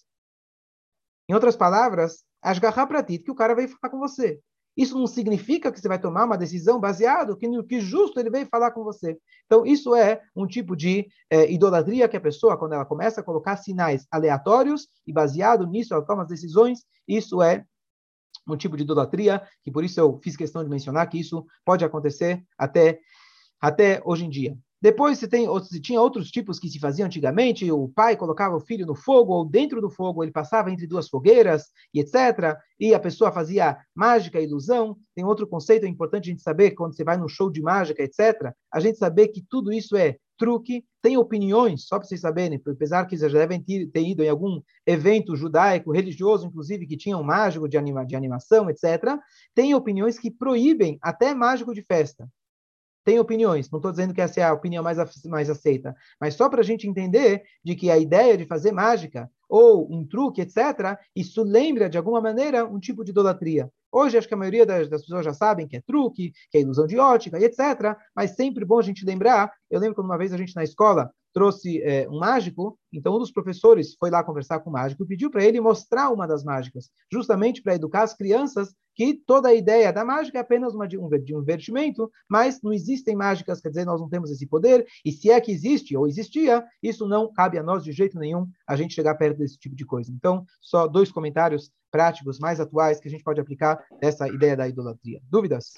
Em 1.28 1.34
outras 1.34 1.56
palavras, 1.56 2.24
Ashgaha 2.40 2.86
Pratit, 2.86 3.24
que 3.24 3.30
o 3.30 3.34
cara 3.34 3.54
veio 3.54 3.68
falar 3.68 3.90
com 3.90 3.98
você. 3.98 4.40
Isso 4.76 4.98
não 4.98 5.06
significa 5.06 5.70
que 5.70 5.80
você 5.80 5.86
vai 5.86 6.00
tomar 6.00 6.24
uma 6.24 6.36
decisão 6.36 6.80
baseado 6.80 7.36
que 7.36 7.46
no 7.46 7.64
que 7.64 7.80
justo 7.80 8.18
ele 8.18 8.28
veio 8.30 8.46
falar 8.46 8.72
com 8.72 8.82
você. 8.82 9.16
Então, 9.46 9.64
isso 9.64 9.94
é 9.94 10.20
um 10.34 10.46
tipo 10.46 10.76
de 10.76 11.06
é, 11.30 11.50
idolatria 11.50 12.08
que 12.08 12.16
a 12.16 12.20
pessoa, 12.20 12.56
quando 12.56 12.72
ela 12.72 12.84
começa 12.84 13.20
a 13.20 13.24
colocar 13.24 13.56
sinais 13.56 14.04
aleatórios 14.10 14.88
e 15.06 15.12
baseado 15.12 15.66
nisso 15.66 15.94
ela 15.94 16.04
toma 16.04 16.22
as 16.22 16.28
decisões, 16.28 16.80
isso 17.06 17.40
é 17.40 17.64
um 18.46 18.56
tipo 18.56 18.76
de 18.76 18.82
idolatria, 18.82 19.42
que 19.62 19.70
por 19.70 19.84
isso 19.84 19.98
eu 19.98 20.18
fiz 20.22 20.36
questão 20.36 20.62
de 20.62 20.70
mencionar 20.70 21.08
que 21.08 21.18
isso 21.18 21.46
pode 21.64 21.84
acontecer 21.84 22.44
até, 22.58 22.98
até 23.60 24.02
hoje 24.04 24.24
em 24.24 24.30
dia. 24.30 24.56
Depois 24.84 25.18
você 25.18 25.26
tem 25.26 25.48
outros, 25.48 25.70
tinha 25.80 25.98
outros 25.98 26.30
tipos 26.30 26.58
que 26.58 26.68
se 26.68 26.78
faziam 26.78 27.06
antigamente, 27.06 27.72
o 27.72 27.88
pai 27.88 28.18
colocava 28.18 28.54
o 28.54 28.60
filho 28.60 28.84
no 28.84 28.94
fogo 28.94 29.32
ou 29.32 29.42
dentro 29.42 29.80
do 29.80 29.88
fogo, 29.88 30.22
ele 30.22 30.30
passava 30.30 30.70
entre 30.70 30.86
duas 30.86 31.08
fogueiras 31.08 31.70
e 31.94 32.00
etc. 32.00 32.54
E 32.78 32.92
a 32.92 33.00
pessoa 33.00 33.32
fazia 33.32 33.78
mágica, 33.94 34.38
ilusão. 34.38 34.94
Tem 35.14 35.24
outro 35.24 35.46
conceito 35.46 35.86
importante 35.86 36.28
a 36.28 36.32
gente 36.32 36.42
saber 36.42 36.72
quando 36.72 36.94
você 36.94 37.02
vai 37.02 37.16
num 37.16 37.28
show 37.28 37.50
de 37.50 37.62
mágica, 37.62 38.02
etc. 38.02 38.52
A 38.70 38.78
gente 38.78 38.98
saber 38.98 39.28
que 39.28 39.42
tudo 39.48 39.72
isso 39.72 39.96
é 39.96 40.18
truque, 40.36 40.84
tem 41.00 41.16
opiniões, 41.16 41.86
só 41.86 41.98
para 41.98 42.06
vocês 42.06 42.20
saberem, 42.20 42.60
apesar 42.66 43.06
que 43.06 43.16
vocês 43.16 43.32
já 43.32 43.38
devem 43.38 43.62
ter, 43.62 43.86
ter, 43.86 44.02
ido 44.02 44.22
em 44.22 44.28
algum 44.28 44.60
evento 44.86 45.34
judaico, 45.34 45.92
religioso, 45.92 46.46
inclusive, 46.46 46.86
que 46.86 46.98
tinha 46.98 47.16
um 47.16 47.22
mágico 47.22 47.66
de, 47.66 47.78
anima, 47.78 48.04
de 48.04 48.16
animação, 48.16 48.68
etc., 48.68 49.18
tem 49.54 49.74
opiniões 49.74 50.18
que 50.18 50.30
proíbem 50.30 50.98
até 51.00 51.34
mágico 51.34 51.72
de 51.72 51.80
festa 51.80 52.28
tem 53.04 53.18
opiniões. 53.18 53.70
Não 53.70 53.78
estou 53.78 53.90
dizendo 53.90 54.14
que 54.14 54.20
essa 54.20 54.40
é 54.40 54.44
a 54.44 54.52
opinião 54.52 54.82
mais, 54.82 54.98
mais 55.26 55.50
aceita, 55.50 55.94
mas 56.20 56.34
só 56.34 56.48
para 56.48 56.60
a 56.60 56.64
gente 56.64 56.88
entender 56.88 57.42
de 57.62 57.74
que 57.74 57.90
a 57.90 57.98
ideia 57.98 58.36
de 58.36 58.46
fazer 58.46 58.72
mágica 58.72 59.30
ou 59.48 59.86
um 59.92 60.04
truque, 60.04 60.40
etc., 60.40 60.98
isso 61.14 61.42
lembra, 61.42 61.88
de 61.88 61.98
alguma 61.98 62.20
maneira, 62.20 62.64
um 62.64 62.80
tipo 62.80 63.04
de 63.04 63.10
idolatria. 63.10 63.70
Hoje, 63.92 64.18
acho 64.18 64.26
que 64.26 64.34
a 64.34 64.36
maioria 64.36 64.66
das, 64.66 64.88
das, 64.88 65.02
pessoas 65.02 65.24
já 65.24 65.32
sabem 65.32 65.68
que 65.68 65.76
é 65.76 65.80
truque, 65.80 66.32
que 66.50 66.58
é 66.58 66.60
ilusão 66.60 66.86
de 66.86 66.98
ótica, 66.98 67.38
etc., 67.38 67.96
mas 68.16 68.34
sempre 68.34 68.64
bom 68.64 68.78
a 68.78 68.82
gente 68.82 69.04
lembrar. 69.04 69.52
Eu 69.70 69.78
lembro 69.78 69.94
quando 69.94 70.06
uma 70.06 70.18
vez 70.18 70.32
a 70.32 70.36
gente 70.36 70.56
na 70.56 70.64
escola 70.64 71.12
trouxe 71.34 71.82
é, 71.82 72.08
um 72.08 72.20
mágico, 72.20 72.78
então 72.92 73.16
um 73.16 73.18
dos 73.18 73.32
professores 73.32 73.94
foi 73.98 74.08
lá 74.08 74.22
conversar 74.22 74.60
com 74.60 74.70
o 74.70 74.72
mágico 74.72 75.02
e 75.02 75.06
pediu 75.06 75.28
para 75.28 75.44
ele 75.44 75.60
mostrar 75.60 76.10
uma 76.10 76.26
das 76.26 76.44
mágicas, 76.44 76.88
justamente 77.12 77.60
para 77.60 77.74
educar 77.74 78.04
as 78.04 78.14
crianças 78.14 78.72
que 78.94 79.14
toda 79.26 79.48
a 79.48 79.54
ideia 79.54 79.92
da 79.92 80.04
mágica 80.04 80.38
é 80.38 80.40
apenas 80.40 80.72
uma 80.72 80.86
de 80.86 80.96
um, 80.96 81.08
divertimento, 81.08 82.08
mas 82.30 82.62
não 82.62 82.72
existem 82.72 83.16
mágicas, 83.16 83.60
quer 83.60 83.70
dizer, 83.70 83.84
nós 83.84 84.00
não 84.00 84.08
temos 84.08 84.30
esse 84.30 84.46
poder, 84.46 84.86
e 85.04 85.10
se 85.10 85.30
é 85.30 85.40
que 85.40 85.50
existe 85.50 85.96
ou 85.96 86.06
existia, 86.06 86.64
isso 86.80 87.08
não 87.08 87.32
cabe 87.32 87.58
a 87.58 87.62
nós 87.62 87.82
de 87.82 87.90
jeito 87.90 88.16
nenhum 88.16 88.46
a 88.64 88.76
gente 88.76 88.94
chegar 88.94 89.16
perto 89.16 89.38
desse 89.38 89.58
tipo 89.58 89.74
de 89.74 89.84
coisa. 89.84 90.12
Então, 90.12 90.46
só 90.60 90.86
dois 90.86 91.10
comentários 91.10 91.72
práticos 91.90 92.38
mais 92.38 92.60
atuais 92.60 93.00
que 93.00 93.08
a 93.08 93.10
gente 93.10 93.24
pode 93.24 93.40
aplicar 93.40 93.84
dessa 94.00 94.28
ideia 94.28 94.56
da 94.56 94.68
idolatria. 94.68 95.20
Dúvidas? 95.28 95.72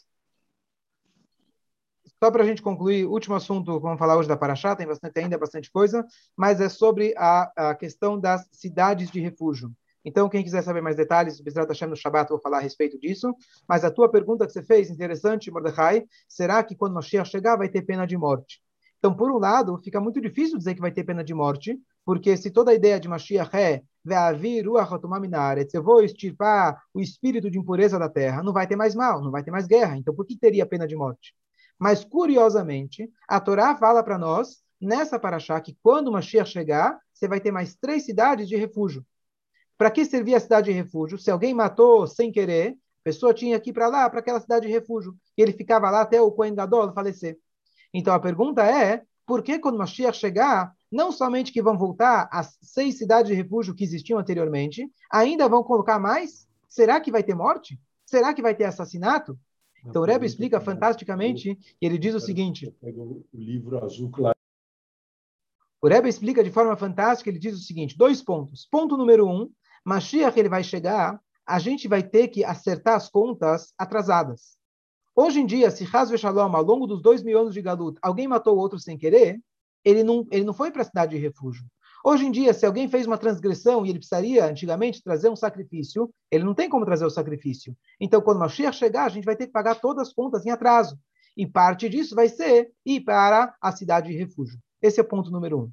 Só 2.22 2.30
para 2.30 2.42
a 2.42 2.46
gente 2.46 2.62
concluir, 2.62 3.04
último 3.04 3.34
assunto, 3.34 3.78
vamos 3.78 3.98
falar 3.98 4.16
hoje 4.16 4.28
da 4.28 4.36
Paraxá, 4.36 4.74
tem 4.74 4.86
bastante, 4.86 5.18
ainda 5.18 5.36
bastante 5.36 5.70
coisa, 5.70 6.04
mas 6.34 6.60
é 6.60 6.68
sobre 6.68 7.14
a, 7.16 7.70
a 7.70 7.74
questão 7.74 8.18
das 8.18 8.48
cidades 8.52 9.10
de 9.10 9.20
refúgio. 9.20 9.70
Então, 10.02 10.28
quem 10.28 10.42
quiser 10.42 10.62
saber 10.62 10.80
mais 10.80 10.96
detalhes, 10.96 11.40
Bezrat 11.40 11.68
Hashem 11.68 11.88
no 11.88 11.96
Shabbat, 11.96 12.30
vou 12.30 12.40
falar 12.40 12.58
a 12.58 12.60
respeito 12.60 12.98
disso. 12.98 13.34
Mas 13.68 13.84
a 13.84 13.90
tua 13.90 14.08
pergunta 14.08 14.46
que 14.46 14.52
você 14.52 14.62
fez, 14.62 14.88
interessante, 14.88 15.50
Mordecai, 15.50 16.06
será 16.28 16.62
que 16.62 16.76
quando 16.76 16.94
Mashiach 16.94 17.28
chegar 17.28 17.56
vai 17.56 17.68
ter 17.68 17.82
pena 17.82 18.06
de 18.06 18.16
morte? 18.16 18.62
Então, 18.98 19.14
por 19.14 19.30
um 19.30 19.38
lado, 19.38 19.76
fica 19.82 20.00
muito 20.00 20.20
difícil 20.20 20.56
dizer 20.56 20.74
que 20.74 20.80
vai 20.80 20.92
ter 20.92 21.04
pena 21.04 21.24
de 21.24 21.34
morte, 21.34 21.78
porque 22.04 22.36
se 22.36 22.50
toda 22.50 22.70
a 22.70 22.74
ideia 22.74 23.00
de 23.00 23.08
Mashiach 23.08 23.54
é 23.56 23.82
eu 25.74 25.82
vou 25.82 26.02
extirpar 26.04 26.80
o 26.94 27.00
espírito 27.00 27.50
de 27.50 27.58
impureza 27.58 27.98
da 27.98 28.08
terra, 28.08 28.42
não 28.42 28.52
vai 28.52 28.66
ter 28.68 28.76
mais 28.76 28.94
mal, 28.94 29.20
não 29.20 29.32
vai 29.32 29.42
ter 29.42 29.50
mais 29.50 29.66
guerra. 29.66 29.96
Então, 29.96 30.14
por 30.14 30.24
que 30.24 30.38
teria 30.38 30.64
pena 30.64 30.86
de 30.86 30.94
morte? 30.94 31.34
Mas, 31.78 32.04
curiosamente, 32.04 33.10
a 33.28 33.40
Torá 33.40 33.76
fala 33.76 34.02
para 34.02 34.18
nós, 34.18 34.62
nessa 34.80 35.18
paraxá, 35.18 35.60
que 35.60 35.76
quando 35.82 36.08
o 36.08 36.12
Mashiach 36.12 36.50
chegar, 36.50 36.98
você 37.12 37.28
vai 37.28 37.40
ter 37.40 37.50
mais 37.50 37.74
três 37.74 38.04
cidades 38.04 38.48
de 38.48 38.56
refúgio. 38.56 39.04
Para 39.76 39.90
que 39.90 40.04
servia 40.04 40.38
a 40.38 40.40
cidade 40.40 40.66
de 40.66 40.72
refúgio? 40.72 41.18
Se 41.18 41.30
alguém 41.30 41.52
matou 41.52 42.06
sem 42.06 42.32
querer, 42.32 42.70
a 42.70 43.04
pessoa 43.04 43.34
tinha 43.34 43.60
que 43.60 43.70
ir 43.70 43.72
para 43.72 43.88
lá, 43.88 44.08
para 44.08 44.20
aquela 44.20 44.40
cidade 44.40 44.66
de 44.66 44.72
refúgio. 44.72 45.14
E 45.36 45.42
ele 45.42 45.52
ficava 45.52 45.90
lá 45.90 46.00
até 46.00 46.20
o 46.20 46.32
Cohen 46.32 46.54
Gadol 46.54 46.92
falecer. 46.92 47.38
Então, 47.92 48.14
a 48.14 48.20
pergunta 48.20 48.64
é, 48.64 49.02
por 49.26 49.42
que 49.42 49.58
quando 49.58 49.74
o 49.74 49.78
Mashiach 49.78 50.16
chegar, 50.16 50.72
não 50.90 51.12
somente 51.12 51.52
que 51.52 51.62
vão 51.62 51.76
voltar 51.76 52.28
as 52.32 52.56
seis 52.62 52.96
cidades 52.96 53.30
de 53.30 53.34
refúgio 53.34 53.74
que 53.74 53.84
existiam 53.84 54.18
anteriormente, 54.18 54.90
ainda 55.10 55.48
vão 55.48 55.62
colocar 55.62 55.98
mais? 55.98 56.46
Será 56.68 57.00
que 57.00 57.10
vai 57.10 57.22
ter 57.22 57.34
morte? 57.34 57.78
Será 58.04 58.32
que 58.32 58.42
vai 58.42 58.54
ter 58.54 58.64
assassinato? 58.64 59.38
Então, 59.84 60.02
o 60.02 60.04
Rebbe 60.04 60.26
explica 60.26 60.60
fantasticamente, 60.60 61.50
e 61.50 61.86
ele 61.86 61.98
diz 61.98 62.14
o 62.14 62.20
seguinte... 62.20 62.74
O 62.82 63.24
livro 63.32 63.84
azul 63.84 64.10
claro. 64.10 64.36
O 65.80 65.88
Rebbe 65.88 66.08
explica 66.08 66.42
de 66.42 66.50
forma 66.50 66.76
fantástica, 66.76 67.30
ele 67.30 67.38
diz 67.38 67.54
o 67.54 67.62
seguinte, 67.62 67.96
dois 67.96 68.22
pontos. 68.22 68.66
Ponto 68.70 68.96
número 68.96 69.28
um, 69.28 69.50
Mashiach 69.84 70.38
ele 70.38 70.48
vai 70.48 70.64
chegar, 70.64 71.20
a 71.46 71.58
gente 71.58 71.86
vai 71.86 72.02
ter 72.02 72.28
que 72.28 72.44
acertar 72.44 72.94
as 72.94 73.08
contas 73.08 73.72
atrasadas. 73.78 74.56
Hoje 75.14 75.40
em 75.40 75.46
dia, 75.46 75.70
se 75.70 75.88
Hazve 75.90 76.18
Shalom, 76.18 76.54
ao 76.54 76.62
longo 76.62 76.86
dos 76.86 77.00
dois 77.00 77.22
mil 77.22 77.38
anos 77.38 77.54
de 77.54 77.62
Galut, 77.62 77.96
alguém 78.02 78.26
matou 78.26 78.56
o 78.56 78.58
outro 78.58 78.78
sem 78.78 78.98
querer, 78.98 79.40
ele 79.84 80.02
não, 80.02 80.26
ele 80.30 80.44
não 80.44 80.52
foi 80.52 80.72
para 80.72 80.82
a 80.82 80.84
cidade 80.84 81.14
de 81.14 81.22
refúgio. 81.22 81.64
Hoje 82.08 82.24
em 82.24 82.30
dia, 82.30 82.54
se 82.54 82.64
alguém 82.64 82.88
fez 82.88 83.04
uma 83.04 83.18
transgressão 83.18 83.84
e 83.84 83.90
ele 83.90 83.98
precisaria, 83.98 84.46
antigamente, 84.46 85.02
trazer 85.02 85.28
um 85.28 85.34
sacrifício, 85.34 86.08
ele 86.30 86.44
não 86.44 86.54
tem 86.54 86.68
como 86.68 86.84
trazer 86.84 87.04
o 87.04 87.10
sacrifício. 87.10 87.76
Então, 88.00 88.22
quando 88.22 88.38
Mashiach 88.38 88.78
chegar, 88.78 89.06
a 89.06 89.08
gente 89.08 89.24
vai 89.24 89.34
ter 89.34 89.48
que 89.48 89.52
pagar 89.52 89.74
todas 89.80 90.06
as 90.06 90.14
contas 90.14 90.46
em 90.46 90.50
atraso. 90.50 90.96
E 91.36 91.44
parte 91.44 91.88
disso 91.88 92.14
vai 92.14 92.28
ser 92.28 92.70
ir 92.86 93.00
para 93.00 93.52
a 93.60 93.72
cidade 93.72 94.12
de 94.12 94.16
refúgio. 94.16 94.56
Esse 94.80 95.00
é 95.00 95.02
o 95.02 95.08
ponto 95.08 95.32
número 95.32 95.62
um. 95.62 95.70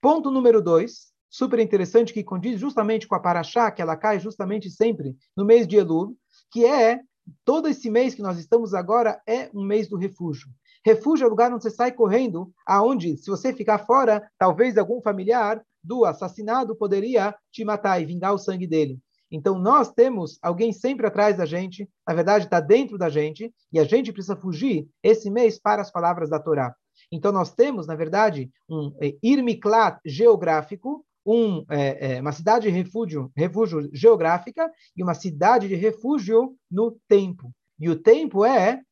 Ponto 0.00 0.30
número 0.30 0.62
dois, 0.62 1.12
super 1.28 1.58
interessante, 1.58 2.12
que 2.12 2.22
condiz 2.22 2.60
justamente 2.60 3.08
com 3.08 3.16
a 3.16 3.20
Paraxá, 3.20 3.68
que 3.72 3.82
ela 3.82 3.96
cai 3.96 4.20
justamente 4.20 4.70
sempre 4.70 5.16
no 5.36 5.44
mês 5.44 5.66
de 5.66 5.78
Elul, 5.78 6.16
que 6.52 6.64
é, 6.64 7.00
todo 7.44 7.66
esse 7.66 7.90
mês 7.90 8.14
que 8.14 8.22
nós 8.22 8.38
estamos 8.38 8.72
agora, 8.72 9.20
é 9.26 9.50
um 9.52 9.64
mês 9.64 9.88
do 9.88 9.96
refúgio. 9.96 10.48
Refúgio 10.84 11.24
é 11.24 11.26
o 11.26 11.30
lugar 11.30 11.52
onde 11.52 11.64
você 11.64 11.70
sai 11.70 11.90
correndo, 11.90 12.52
aonde, 12.64 13.16
se 13.16 13.28
você 13.28 13.52
ficar 13.52 13.80
fora, 13.80 14.30
talvez 14.38 14.78
algum 14.78 15.02
familiar 15.02 15.60
do 15.82 16.04
assassinado 16.04 16.76
poderia 16.76 17.34
te 17.50 17.64
matar 17.64 18.00
e 18.00 18.06
vingar 18.06 18.32
o 18.32 18.38
sangue 18.38 18.66
dele. 18.66 18.98
Então, 19.30 19.58
nós 19.58 19.90
temos 19.90 20.38
alguém 20.42 20.72
sempre 20.72 21.06
atrás 21.06 21.38
da 21.38 21.46
gente, 21.46 21.88
na 22.06 22.14
verdade, 22.14 22.44
está 22.44 22.60
dentro 22.60 22.98
da 22.98 23.08
gente, 23.08 23.52
e 23.72 23.80
a 23.80 23.84
gente 23.84 24.12
precisa 24.12 24.36
fugir 24.36 24.86
esse 25.02 25.30
mês 25.30 25.58
para 25.58 25.80
as 25.80 25.90
palavras 25.90 26.28
da 26.28 26.38
Torá. 26.38 26.74
Então, 27.10 27.32
nós 27.32 27.54
temos, 27.54 27.86
na 27.86 27.94
verdade, 27.94 28.50
um 28.68 28.94
é, 29.00 29.16
irmiklat 29.22 29.98
geográfico, 30.04 31.04
um, 31.24 31.64
é, 31.70 32.16
é, 32.16 32.20
uma 32.20 32.32
cidade 32.32 32.68
de 32.68 32.74
refúgio, 32.74 33.32
refúgio 33.34 33.88
geográfica 33.92 34.70
e 34.94 35.02
uma 35.02 35.14
cidade 35.14 35.66
de 35.66 35.76
refúgio 35.76 36.54
no 36.70 36.98
tempo. 37.08 37.50
E 37.78 37.88
o 37.88 37.96
tempo 37.96 38.44
é 38.44 38.82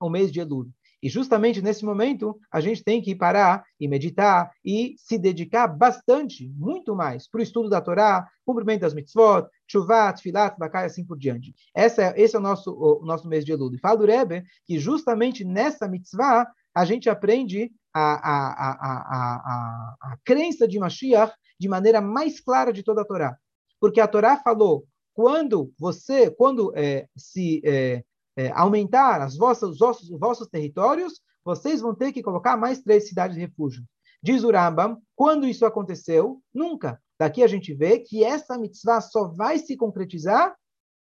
o 0.00 0.08
mês 0.08 0.30
de 0.30 0.40
Elul. 0.40 0.68
E 1.02 1.08
justamente 1.08 1.62
nesse 1.62 1.84
momento, 1.84 2.38
a 2.50 2.60
gente 2.60 2.82
tem 2.82 3.00
que 3.00 3.14
parar 3.14 3.64
e 3.78 3.86
meditar 3.86 4.50
e 4.64 4.94
se 4.98 5.16
dedicar 5.16 5.68
bastante, 5.68 6.48
muito 6.56 6.94
mais, 6.94 7.28
para 7.28 7.38
o 7.38 7.42
estudo 7.42 7.68
da 7.68 7.80
Torá, 7.80 8.28
cumprimento 8.44 8.80
das 8.80 8.94
mitzvot, 8.94 9.46
chuvat, 9.66 10.20
filat, 10.20 10.56
bakai, 10.58 10.86
assim 10.86 11.04
por 11.04 11.16
diante. 11.16 11.54
Essa 11.74 12.02
é, 12.02 12.14
esse 12.20 12.34
é 12.34 12.38
o 12.38 12.42
nosso, 12.42 12.72
o, 12.72 13.04
nosso 13.04 13.28
mês 13.28 13.44
de 13.44 13.52
Elul. 13.52 13.74
E 13.74 13.78
fala 13.78 13.98
do 13.98 14.06
Rebbe 14.06 14.42
que 14.66 14.78
justamente 14.78 15.44
nessa 15.44 15.86
mitzvah 15.86 16.50
a 16.74 16.84
gente 16.84 17.08
aprende 17.08 17.70
a, 17.92 18.00
a, 18.00 18.48
a, 18.48 18.70
a, 18.72 19.34
a, 19.36 20.12
a 20.12 20.16
crença 20.24 20.66
de 20.66 20.78
Mashiach 20.78 21.32
de 21.58 21.68
maneira 21.68 22.00
mais 22.00 22.40
clara 22.40 22.72
de 22.72 22.82
toda 22.82 23.02
a 23.02 23.04
Torá. 23.04 23.36
Porque 23.80 24.00
a 24.00 24.08
Torá 24.08 24.36
falou, 24.36 24.84
quando 25.12 25.72
você, 25.78 26.30
quando 26.30 26.72
é, 26.76 27.08
se 27.16 27.60
é, 27.64 28.04
é, 28.38 28.52
aumentar 28.52 29.20
as 29.20 29.36
vossas, 29.36 29.70
os, 29.70 29.78
vossos, 29.80 30.08
os 30.08 30.20
vossos 30.20 30.46
territórios, 30.46 31.20
vocês 31.44 31.80
vão 31.80 31.92
ter 31.92 32.12
que 32.12 32.22
colocar 32.22 32.56
mais 32.56 32.80
três 32.80 33.08
cidades 33.08 33.34
de 33.34 33.42
refúgio. 33.42 33.82
Diz 34.22 34.44
o 34.44 34.52
Rambam, 34.52 35.02
quando 35.16 35.44
isso 35.44 35.66
aconteceu? 35.66 36.40
Nunca. 36.54 37.02
Daqui 37.18 37.42
a 37.42 37.48
gente 37.48 37.74
vê 37.74 37.98
que 37.98 38.22
essa 38.22 38.56
mitzvah 38.56 39.00
só 39.00 39.26
vai 39.26 39.58
se 39.58 39.76
concretizar 39.76 40.54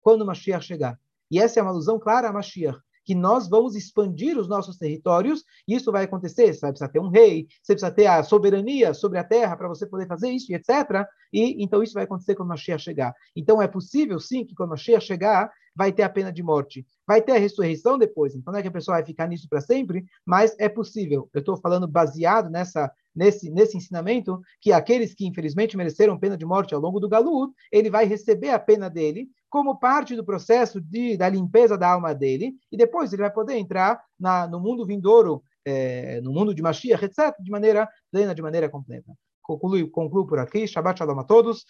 quando 0.01 0.25
Mashiach 0.25 0.65
chegar. 0.65 0.99
E 1.31 1.39
essa 1.39 1.61
é 1.61 1.63
uma 1.63 1.71
alusão 1.71 1.97
clara 1.97 2.27
a 2.27 2.33
Mashiach 2.33 2.77
que 3.05 3.13
nós 3.13 3.49
vamos 3.49 3.75
expandir 3.75 4.37
os 4.37 4.47
nossos 4.47 4.77
territórios, 4.77 5.43
e 5.67 5.75
isso 5.75 5.91
vai 5.91 6.05
acontecer, 6.05 6.53
você 6.53 6.61
vai 6.61 6.71
precisar 6.71 6.89
ter 6.89 6.99
um 6.99 7.09
rei, 7.09 7.47
você 7.61 7.73
precisa 7.73 7.91
ter 7.91 8.07
a 8.07 8.23
soberania 8.23 8.93
sobre 8.93 9.19
a 9.19 9.23
terra 9.23 9.55
para 9.57 9.67
você 9.67 9.85
poder 9.85 10.07
fazer 10.07 10.29
isso, 10.29 10.53
etc. 10.53 11.05
E 11.31 11.61
então 11.63 11.83
isso 11.83 11.93
vai 11.93 12.03
acontecer 12.03 12.35
quando 12.35 12.49
Mashiach 12.49 12.81
chegar. 12.81 13.13
Então 13.35 13.61
é 13.61 13.67
possível, 13.67 14.19
sim, 14.19 14.45
que 14.45 14.55
quando 14.55 14.71
Mashiach 14.71 15.05
chegar, 15.05 15.51
vai 15.75 15.91
ter 15.91 16.03
a 16.03 16.09
pena 16.09 16.31
de 16.31 16.43
morte. 16.43 16.85
Vai 17.05 17.21
ter 17.21 17.33
a 17.33 17.39
ressurreição 17.39 17.97
depois, 17.97 18.35
então 18.35 18.51
não 18.51 18.59
é 18.59 18.61
que 18.61 18.67
a 18.67 18.71
pessoa 18.71 18.97
vai 18.97 19.05
ficar 19.05 19.27
nisso 19.27 19.47
para 19.49 19.61
sempre, 19.61 20.05
mas 20.25 20.55
é 20.59 20.69
possível. 20.69 21.29
Eu 21.33 21.39
estou 21.39 21.57
falando 21.57 21.87
baseado 21.87 22.49
nessa 22.49 22.91
nesse, 23.15 23.49
nesse 23.49 23.77
ensinamento 23.77 24.41
que 24.59 24.71
aqueles 24.71 25.13
que 25.13 25.25
infelizmente 25.25 25.77
mereceram 25.77 26.17
pena 26.17 26.37
de 26.37 26.45
morte 26.45 26.73
ao 26.73 26.81
longo 26.81 26.99
do 26.99 27.09
Galut, 27.09 27.53
ele 27.71 27.89
vai 27.89 28.05
receber 28.05 28.49
a 28.49 28.59
pena 28.59 28.89
dele 28.89 29.29
como 29.49 29.77
parte 29.77 30.15
do 30.15 30.25
processo 30.25 30.81
de, 30.81 31.15
da 31.15 31.29
limpeza 31.29 31.77
da 31.77 31.91
alma 31.91 32.13
dele, 32.13 32.55
e 32.71 32.77
depois 32.77 33.13
ele 33.13 33.21
vai 33.21 33.31
poder 33.31 33.55
entrar 33.55 34.01
na, 34.19 34.47
no 34.47 34.59
mundo 34.59 34.83
vindouro, 34.83 35.43
é, 35.63 36.19
no 36.21 36.31
mundo 36.31 36.55
de 36.55 36.61
Mashiach, 36.63 37.05
etc., 37.05 37.35
de 37.39 37.51
maneira 37.51 37.87
plena, 38.11 38.33
de 38.33 38.41
maneira 38.41 38.67
completa. 38.67 39.13
Concluo, 39.43 39.87
concluo 39.91 40.25
por 40.25 40.39
aqui. 40.39 40.65
Shabbat 40.65 40.97
Shalom 40.97 41.19
a 41.19 41.23
todos. 41.23 41.65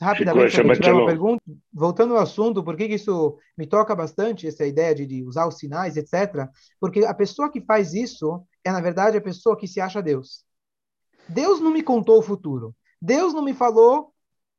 Rapidamente, 0.00 0.54
se 0.54 0.62
tiver 0.62 0.92
uma 0.92 1.06
pergunta, 1.06 1.42
voltando 1.72 2.14
ao 2.14 2.22
assunto, 2.22 2.62
por 2.62 2.76
que 2.76 2.84
isso 2.84 3.38
me 3.56 3.66
toca 3.66 3.94
bastante, 3.94 4.46
essa 4.46 4.66
ideia 4.66 4.94
de, 4.94 5.06
de 5.06 5.24
usar 5.24 5.46
os 5.46 5.56
sinais, 5.56 5.96
etc., 5.96 6.48
porque 6.78 7.04
a 7.04 7.14
pessoa 7.14 7.50
que 7.50 7.62
faz 7.62 7.94
isso 7.94 8.44
é, 8.62 8.70
na 8.70 8.80
verdade, 8.80 9.16
a 9.16 9.22
pessoa 9.22 9.56
que 9.56 9.66
se 9.66 9.80
acha 9.80 10.02
Deus. 10.02 10.44
Deus 11.28 11.60
não 11.60 11.70
me 11.70 11.82
contou 11.82 12.18
o 12.18 12.22
futuro. 12.22 12.74
Deus 13.00 13.32
não 13.32 13.42
me 13.42 13.54
falou 13.54 14.12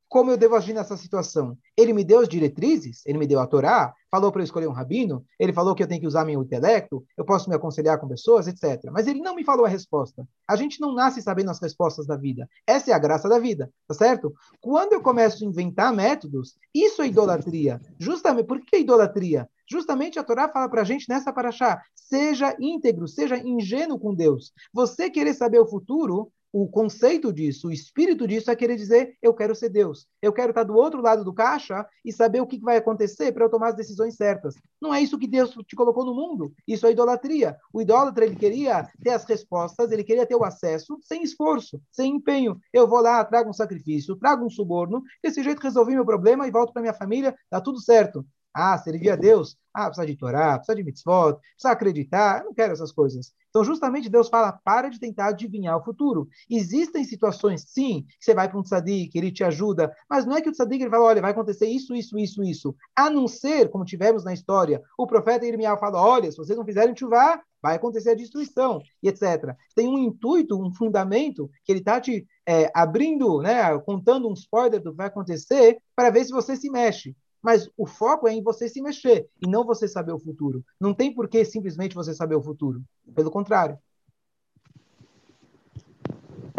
como 0.09 0.31
eu 0.31 0.37
devo 0.37 0.55
agir 0.55 0.73
nessa 0.73 0.95
situação. 0.95 1.57
Ele 1.75 1.93
me 1.93 2.03
deu 2.03 2.19
as 2.19 2.29
diretrizes, 2.29 3.05
ele 3.05 3.17
me 3.17 3.27
deu 3.27 3.39
a 3.39 3.47
Torá, 3.47 3.93
falou 4.09 4.31
para 4.31 4.41
eu 4.41 4.45
escolher 4.45 4.67
um 4.67 4.71
rabino, 4.71 5.25
ele 5.39 5.53
falou 5.53 5.75
que 5.75 5.83
eu 5.83 5.87
tenho 5.87 6.01
que 6.01 6.07
usar 6.07 6.25
meu 6.25 6.41
intelecto, 6.41 7.03
eu 7.17 7.25
posso 7.25 7.49
me 7.49 7.55
aconselhar 7.55 7.99
com 7.99 8.07
pessoas, 8.07 8.47
etc. 8.47 8.89
Mas 8.91 9.07
ele 9.07 9.19
não 9.19 9.35
me 9.35 9.43
falou 9.43 9.65
a 9.65 9.69
resposta. 9.69 10.27
A 10.47 10.55
gente 10.55 10.79
não 10.79 10.93
nasce 10.93 11.21
sabendo 11.21 11.51
as 11.51 11.61
respostas 11.61 12.07
da 12.07 12.15
vida. 12.15 12.49
Essa 12.65 12.91
é 12.91 12.93
a 12.93 12.99
graça 12.99 13.27
da 13.27 13.39
vida, 13.39 13.69
tá 13.87 13.93
certo? 13.93 14.33
Quando 14.61 14.93
eu 14.93 15.01
começo 15.01 15.43
a 15.43 15.47
inventar 15.47 15.93
métodos, 15.93 16.55
isso 16.73 17.01
é 17.01 17.07
idolatria. 17.07 17.79
Justamente, 17.99 18.47
por 18.47 18.61
que 18.61 18.77
idolatria? 18.77 19.47
Justamente 19.69 20.17
a 20.17 20.23
Torá 20.23 20.47
fala 20.47 20.69
para 20.69 20.81
a 20.81 20.85
gente 20.85 21.09
nessa 21.09 21.33
paraxá, 21.33 21.81
seja 21.93 22.55
íntegro, 22.57 23.05
seja 23.07 23.37
ingênuo 23.37 23.99
com 23.99 24.15
Deus. 24.15 24.53
Você 24.73 25.09
querer 25.09 25.33
saber 25.33 25.59
o 25.59 25.67
futuro 25.67 26.31
o 26.59 26.67
conceito 26.67 27.31
disso, 27.31 27.67
o 27.67 27.71
espírito 27.71 28.27
disso 28.27 28.49
é 28.49 28.55
querer 28.55 28.75
dizer, 28.75 29.15
eu 29.21 29.31
quero 29.31 29.53
ser 29.53 29.69
Deus. 29.69 30.07
Eu 30.19 30.33
quero 30.33 30.49
estar 30.49 30.63
do 30.63 30.75
outro 30.75 30.99
lado 30.99 31.23
do 31.23 31.31
caixa 31.31 31.85
e 32.03 32.11
saber 32.11 32.41
o 32.41 32.47
que 32.47 32.59
vai 32.59 32.77
acontecer 32.77 33.31
para 33.31 33.45
eu 33.45 33.49
tomar 33.49 33.69
as 33.69 33.75
decisões 33.75 34.15
certas. 34.15 34.55
Não 34.81 34.91
é 34.91 34.99
isso 34.99 35.19
que 35.19 35.27
Deus 35.27 35.51
te 35.67 35.75
colocou 35.75 36.03
no 36.03 36.15
mundo. 36.15 36.51
Isso 36.67 36.87
é 36.87 36.91
idolatria. 36.91 37.55
O 37.71 37.79
idólatra, 37.79 38.25
ele 38.25 38.35
queria 38.35 38.89
ter 39.03 39.11
as 39.11 39.23
respostas, 39.25 39.91
ele 39.91 40.03
queria 40.03 40.25
ter 40.25 40.35
o 40.35 40.43
acesso 40.43 40.97
sem 41.03 41.21
esforço, 41.21 41.79
sem 41.91 42.15
empenho. 42.15 42.59
Eu 42.73 42.87
vou 42.87 43.01
lá, 43.01 43.23
trago 43.23 43.51
um 43.51 43.53
sacrifício, 43.53 44.15
trago 44.15 44.43
um 44.43 44.49
suborno, 44.49 45.03
desse 45.23 45.43
jeito 45.43 45.61
resolvi 45.61 45.93
meu 45.93 46.05
problema 46.05 46.47
e 46.47 46.51
volto 46.51 46.73
para 46.73 46.81
minha 46.81 46.93
família, 46.93 47.35
dá 47.51 47.61
tudo 47.61 47.79
certo. 47.79 48.25
Ah, 48.59 48.75
servir 48.75 49.11
a 49.11 49.15
Deus. 49.15 49.55
Ah, 49.71 49.85
precisa 49.85 50.07
de 50.07 50.15
Torá, 50.15 50.57
precisa 50.57 50.75
de 50.75 50.83
mitzvot, 50.83 51.35
precisa 51.35 51.71
acreditar. 51.71 52.39
Eu 52.39 52.45
não 52.45 52.53
quero 52.55 52.73
essas 52.73 52.91
coisas. 52.91 53.31
Então, 53.49 53.63
justamente, 53.63 54.09
Deus 54.09 54.29
fala, 54.29 54.51
para 54.51 54.89
de 54.89 54.99
tentar 54.99 55.27
adivinhar 55.27 55.77
o 55.77 55.83
futuro. 55.83 56.27
Existem 56.49 57.03
situações, 57.03 57.65
sim, 57.67 58.03
que 58.19 58.25
você 58.25 58.33
vai 58.33 58.49
para 58.49 58.57
um 58.57 58.63
tzadik, 58.63 59.15
ele 59.15 59.31
te 59.31 59.43
ajuda, 59.43 59.95
mas 60.09 60.25
não 60.25 60.35
é 60.35 60.41
que 60.41 60.49
o 60.49 60.51
tzadik 60.51 60.81
ele 60.81 60.89
fala, 60.89 61.05
olha, 61.05 61.21
vai 61.21 61.29
acontecer 61.29 61.67
isso, 61.67 61.93
isso, 61.93 62.17
isso, 62.17 62.43
isso. 62.43 62.75
A 62.95 63.11
não 63.11 63.27
ser, 63.27 63.69
como 63.69 63.85
tivemos 63.85 64.23
na 64.23 64.33
história, 64.33 64.81
o 64.97 65.05
profeta 65.05 65.45
Irmial 65.45 65.77
fala, 65.79 66.01
olha, 66.01 66.31
se 66.31 66.37
vocês 66.37 66.57
não 66.57 66.65
fizerem 66.65 66.95
chuva, 66.97 67.39
vai 67.61 67.75
acontecer 67.75 68.11
a 68.11 68.15
destruição, 68.15 68.81
e 69.03 69.09
etc. 69.09 69.55
Tem 69.75 69.87
um 69.87 69.99
intuito, 69.99 70.59
um 70.59 70.73
fundamento, 70.73 71.47
que 71.63 71.71
ele 71.71 71.79
está 71.79 72.01
te 72.01 72.27
é, 72.47 72.71
abrindo, 72.73 73.39
né, 73.41 73.77
contando 73.79 74.27
um 74.27 74.33
spoiler 74.33 74.81
do 74.81 74.91
que 74.91 74.97
vai 74.97 75.07
acontecer, 75.07 75.77
para 75.95 76.09
ver 76.09 76.25
se 76.25 76.31
você 76.31 76.55
se 76.55 76.71
mexe. 76.71 77.15
Mas 77.41 77.69
o 77.77 77.85
foco 77.85 78.27
é 78.27 78.33
em 78.33 78.41
você 78.41 78.67
se 78.67 78.81
mexer 78.81 79.27
e 79.41 79.49
não 79.49 79.65
você 79.65 79.87
saber 79.87 80.11
o 80.11 80.19
futuro. 80.19 80.63
Não 80.79 80.93
tem 80.93 81.13
por 81.13 81.27
que 81.27 81.43
simplesmente 81.45 81.95
você 81.95 82.13
saber 82.13 82.35
o 82.35 82.41
futuro. 82.41 82.81
Pelo 83.13 83.31
contrário. 83.31 83.77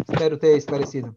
Espero 0.07 0.37
ter 0.37 0.57
esclarecido. 0.57 1.15